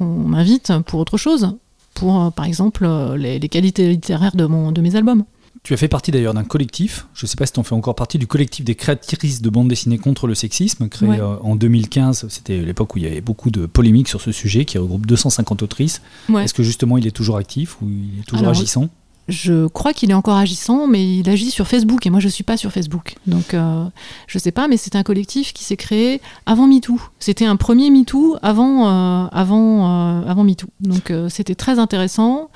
[0.00, 1.56] m'invite pour autre chose,
[1.94, 5.24] pour par exemple les, les qualités littéraires de, mon, de mes albums.
[5.62, 7.74] Tu as fait partie d'ailleurs d'un collectif, je ne sais pas si tu en fais
[7.74, 11.54] encore partie, du collectif des créatrices de bande dessinée contre le sexisme, créé euh, en
[11.54, 12.26] 2015.
[12.30, 15.62] C'était l'époque où il y avait beaucoup de polémiques sur ce sujet, qui regroupe 250
[15.62, 16.00] autrices.
[16.34, 18.88] Est-ce que justement il est toujours actif ou il est toujours agissant?
[19.30, 22.30] Je crois qu'il est encore agissant, mais il agit sur Facebook et moi je ne
[22.30, 23.14] suis pas sur Facebook.
[23.26, 23.84] Donc euh,
[24.26, 27.00] je sais pas, mais c'est un collectif qui s'est créé avant MeToo.
[27.18, 30.68] C'était un premier MeToo avant, euh, avant, euh, avant MeToo.
[30.80, 32.50] Donc c'était très intéressant.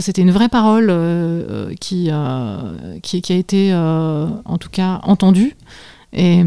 [0.00, 0.92] c'était une vraie parole
[1.80, 2.10] qui,
[3.02, 5.54] qui, qui, a été en tout cas entendue.
[6.12, 6.42] Et.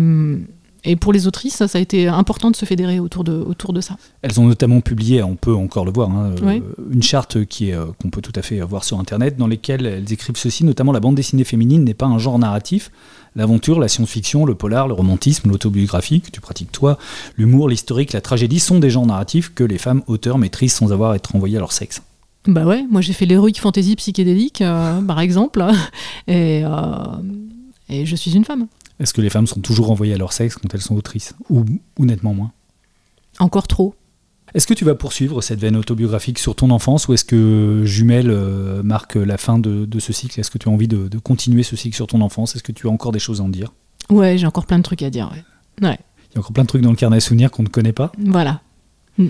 [0.90, 3.82] Et pour les autrices, ça, a été important de se fédérer autour de, autour de
[3.82, 3.98] ça.
[4.22, 7.74] Elles ont notamment publié, on peut encore le voir, hein, euh, une charte qui est,
[7.74, 10.94] euh, qu'on peut tout à fait voir sur Internet, dans lesquelles elles écrivent ceci, notamment
[10.94, 12.90] la bande dessinée féminine n'est pas un genre narratif.
[13.36, 16.98] L'aventure, la science-fiction, le polar, le romantisme, l'autobiographie, que tu pratiques toi,
[17.36, 21.12] l'humour, l'historique, la tragédie sont des genres narratifs que les femmes auteurs maîtrisent sans avoir
[21.12, 22.02] à être envoyées à leur sexe.
[22.48, 25.66] Bah ouais, moi j'ai fait l'héroïque fantasy psychédélique, euh, par exemple,
[26.30, 26.64] et,
[27.90, 28.68] et je suis une femme.
[29.00, 31.64] Est-ce que les femmes sont toujours envoyées à leur sexe quand elles sont autrices ou,
[32.00, 32.52] nettement moins
[33.40, 33.96] Encore trop.
[34.54, 38.32] Est-ce que tu vas poursuivre cette veine autobiographique sur ton enfance ou est-ce que Jumelle
[38.32, 40.40] euh, marque la fin de, ce cycle?
[40.40, 42.56] Est-ce que tu as envie de, continuer ce cycle sur ton enfance?
[42.56, 43.74] Est-ce que tu as encore des choses à en dire?
[44.10, 45.32] Ouais, j'ai encore plein de trucs à dire.
[45.82, 46.00] Ouais.
[46.32, 47.94] Il y a encore plein de trucs dans le carnet à souvenirs qu'on ne connaît
[47.94, 48.62] pas Voilà.
[49.18, 49.28] Mm.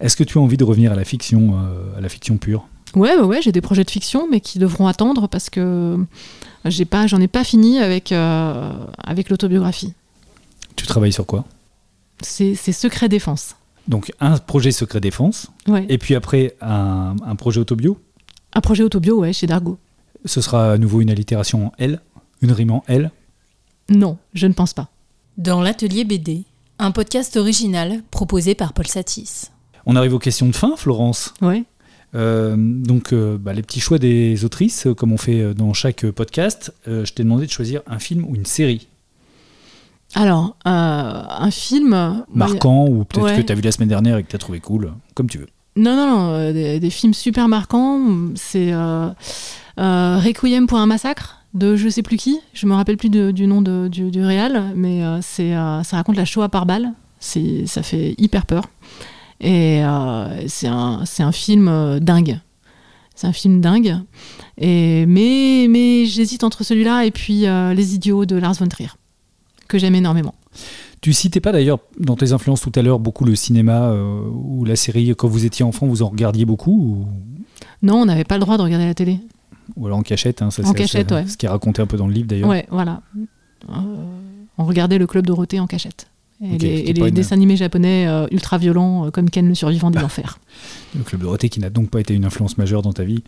[0.00, 2.66] Est-ce que tu as envie de revenir à la fiction, euh, à la fiction pure?
[2.94, 5.96] Ouais, ouais, ouais j'ai des projets de fiction, mais qui devront attendre parce que
[6.64, 8.72] j'ai pas, j'en ai pas fini avec, euh,
[9.02, 9.94] avec l'autobiographie.
[10.76, 11.44] Tu travailles sur quoi?
[12.22, 13.56] C'est Secret Défense.
[13.88, 15.86] Donc un projet Secret Défense, ouais.
[15.88, 17.98] et puis après un, un projet autobio?
[18.52, 19.78] Un projet autobio, ouais, chez Dargo.
[20.24, 22.00] Ce sera à nouveau une allitération en L
[22.42, 23.10] Une rime en L?
[23.88, 24.88] Non, je ne pense pas.
[25.38, 26.44] Dans l'atelier BD,
[26.78, 29.50] un podcast original proposé par Paul Satis.
[29.86, 31.32] On arrive aux questions de fin, Florence.
[31.40, 31.64] Ouais.
[32.14, 36.06] Euh, donc, euh, bah, les petits choix des autrices, euh, comme on fait dans chaque
[36.10, 38.88] podcast, je t'ai demandé de choisir un film ou une série.
[40.14, 42.24] Alors, un film.
[42.34, 44.60] Marquant, ou peut-être que tu as vu la semaine dernière et que tu as trouvé
[44.60, 45.46] cool, comme tu veux.
[45.76, 48.00] Non, non, non, des, films super marquants.
[48.34, 48.74] C'est
[49.76, 53.60] Requiem pour un massacre de je sais plus qui, je me rappelle plus du nom
[53.60, 56.92] de, du, du réal, mais c'est ça raconte la Shoah par balle.
[57.20, 58.64] Ça fait hyper peur.
[59.40, 62.38] Et euh, c'est un, un, film euh, dingue.
[63.14, 63.96] C'est un film dingue.
[64.58, 68.90] Et, mais mais j'hésite entre celui-là et puis euh, Les Idiots de Lars von Trier,
[69.68, 70.34] que j'aime énormément.
[71.00, 74.76] Tu citais pas d'ailleurs dans tes influences tout à l'heure beaucoup le cinéma ou la
[74.76, 75.14] série.
[75.16, 77.06] Quand vous étiez enfant, vous en regardiez beaucoup
[77.82, 79.18] Non, on n'avait pas le droit de regarder la télé.
[79.76, 81.26] Ou alors en cachette, hein, ça cachette, ouais.
[81.26, 82.50] Ce qui est raconté un peu dans le livre d'ailleurs.
[82.50, 83.00] Ouais, voilà.
[84.58, 86.09] on regardait le Club Dorothée en cachette.
[86.42, 90.38] Et, les, dessins animés japonais euh, ultra violents euh, comme Ken le survivant des enfers.
[90.96, 93.22] Le Club Dorothée qui n'a donc pas été une influence majeure dans ta vie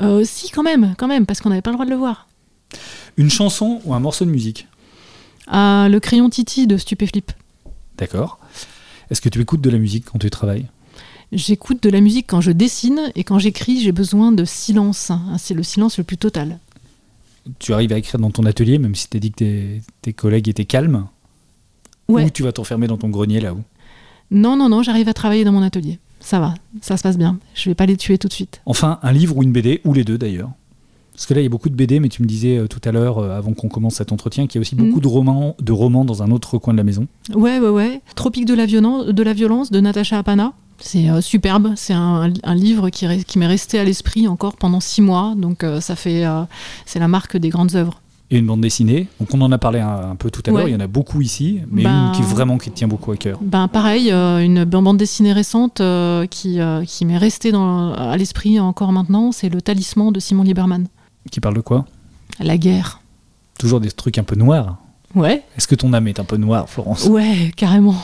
[0.00, 2.26] euh, Si, quand même, quand même, parce qu'on n'avait pas le droit de le voir.
[3.18, 4.66] Une chanson ou un morceau de musique
[5.46, 7.32] ah, Le crayon Titi de Stupéflip.
[7.98, 8.38] D'accord.
[9.10, 10.68] Est-ce que tu écoutes de la musique quand tu travailles?
[11.32, 15.10] J'écoute de la musique quand je dessine et quand j'écris, j'ai besoin de silence.
[15.10, 16.58] Hein, c'est le silence le plus total.
[17.58, 20.14] Tu arrives à écrire dans ton atelier, même si tu as dit que tes, tes
[20.14, 21.06] collègues étaient calmes?
[22.08, 23.62] Ou tu vas t'enfermer dans ton grenier là-haut?
[24.30, 25.98] Non, non, non, j'arrive à travailler dans mon atelier.
[26.20, 27.38] Ça va, ça se passe bien.
[27.54, 28.60] Je vais pas les tuer tout de suite.
[28.66, 30.50] Enfin, un livre ou une BD, ou les deux d'ailleurs.
[31.12, 32.80] Parce que là, il y a beaucoup de BD, mais tu me disais euh, tout
[32.84, 35.02] à l'heure, euh, avant qu'on commence cet entretien, qu'il y a aussi beaucoup mm.
[35.02, 37.08] de, romans, de romans dans un autre coin de la maison.
[37.34, 38.00] Ouais, ouais, ouais.
[38.14, 40.52] Tropique de la, violence, de la violence de Natacha Apana.
[40.78, 45.02] C'est euh, superbe, c'est un, livre qui, qui m'est resté à l'esprit encore pendant six
[45.02, 46.22] mois, donc ça fait,
[46.86, 48.00] c'est la marque des grandes œuvres.
[48.30, 50.72] Et une bande dessinée, donc on en a parlé un, peu tout à l'heure, il
[50.72, 53.38] y en a beaucoup ici, mais ben une qui vraiment qui tient beaucoup à cœur.
[53.40, 55.80] Ben pareil, une bande dessinée récente
[56.30, 60.88] qui, qui m'est restée dans, à l'esprit encore maintenant, c'est Le Talisman de Simon Lieberman.
[61.30, 61.86] Qui parle de quoi?
[62.38, 63.00] La guerre.
[63.58, 64.76] Toujours des trucs un peu noirs
[65.14, 65.42] Ouais.
[65.56, 67.06] Est-ce que ton âme est un peu noire, Florence?
[67.06, 67.96] Ouais, carrément.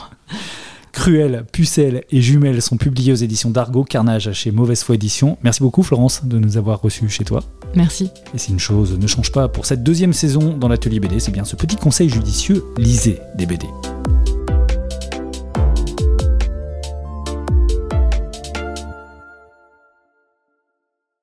[0.95, 5.37] Cruel, Pucelle et Jumelles sont publiés aux éditions d'Argo, Carnage chez Mauvaise Foi Édition.
[5.43, 7.43] Merci beaucoup Florence de nous avoir reçus chez toi.
[7.75, 8.11] Merci.
[8.33, 11.33] Et si une chose ne change pas pour cette deuxième saison dans l'atelier BD, c'est
[11.33, 13.67] bien ce petit conseil judicieux, lisez des BD.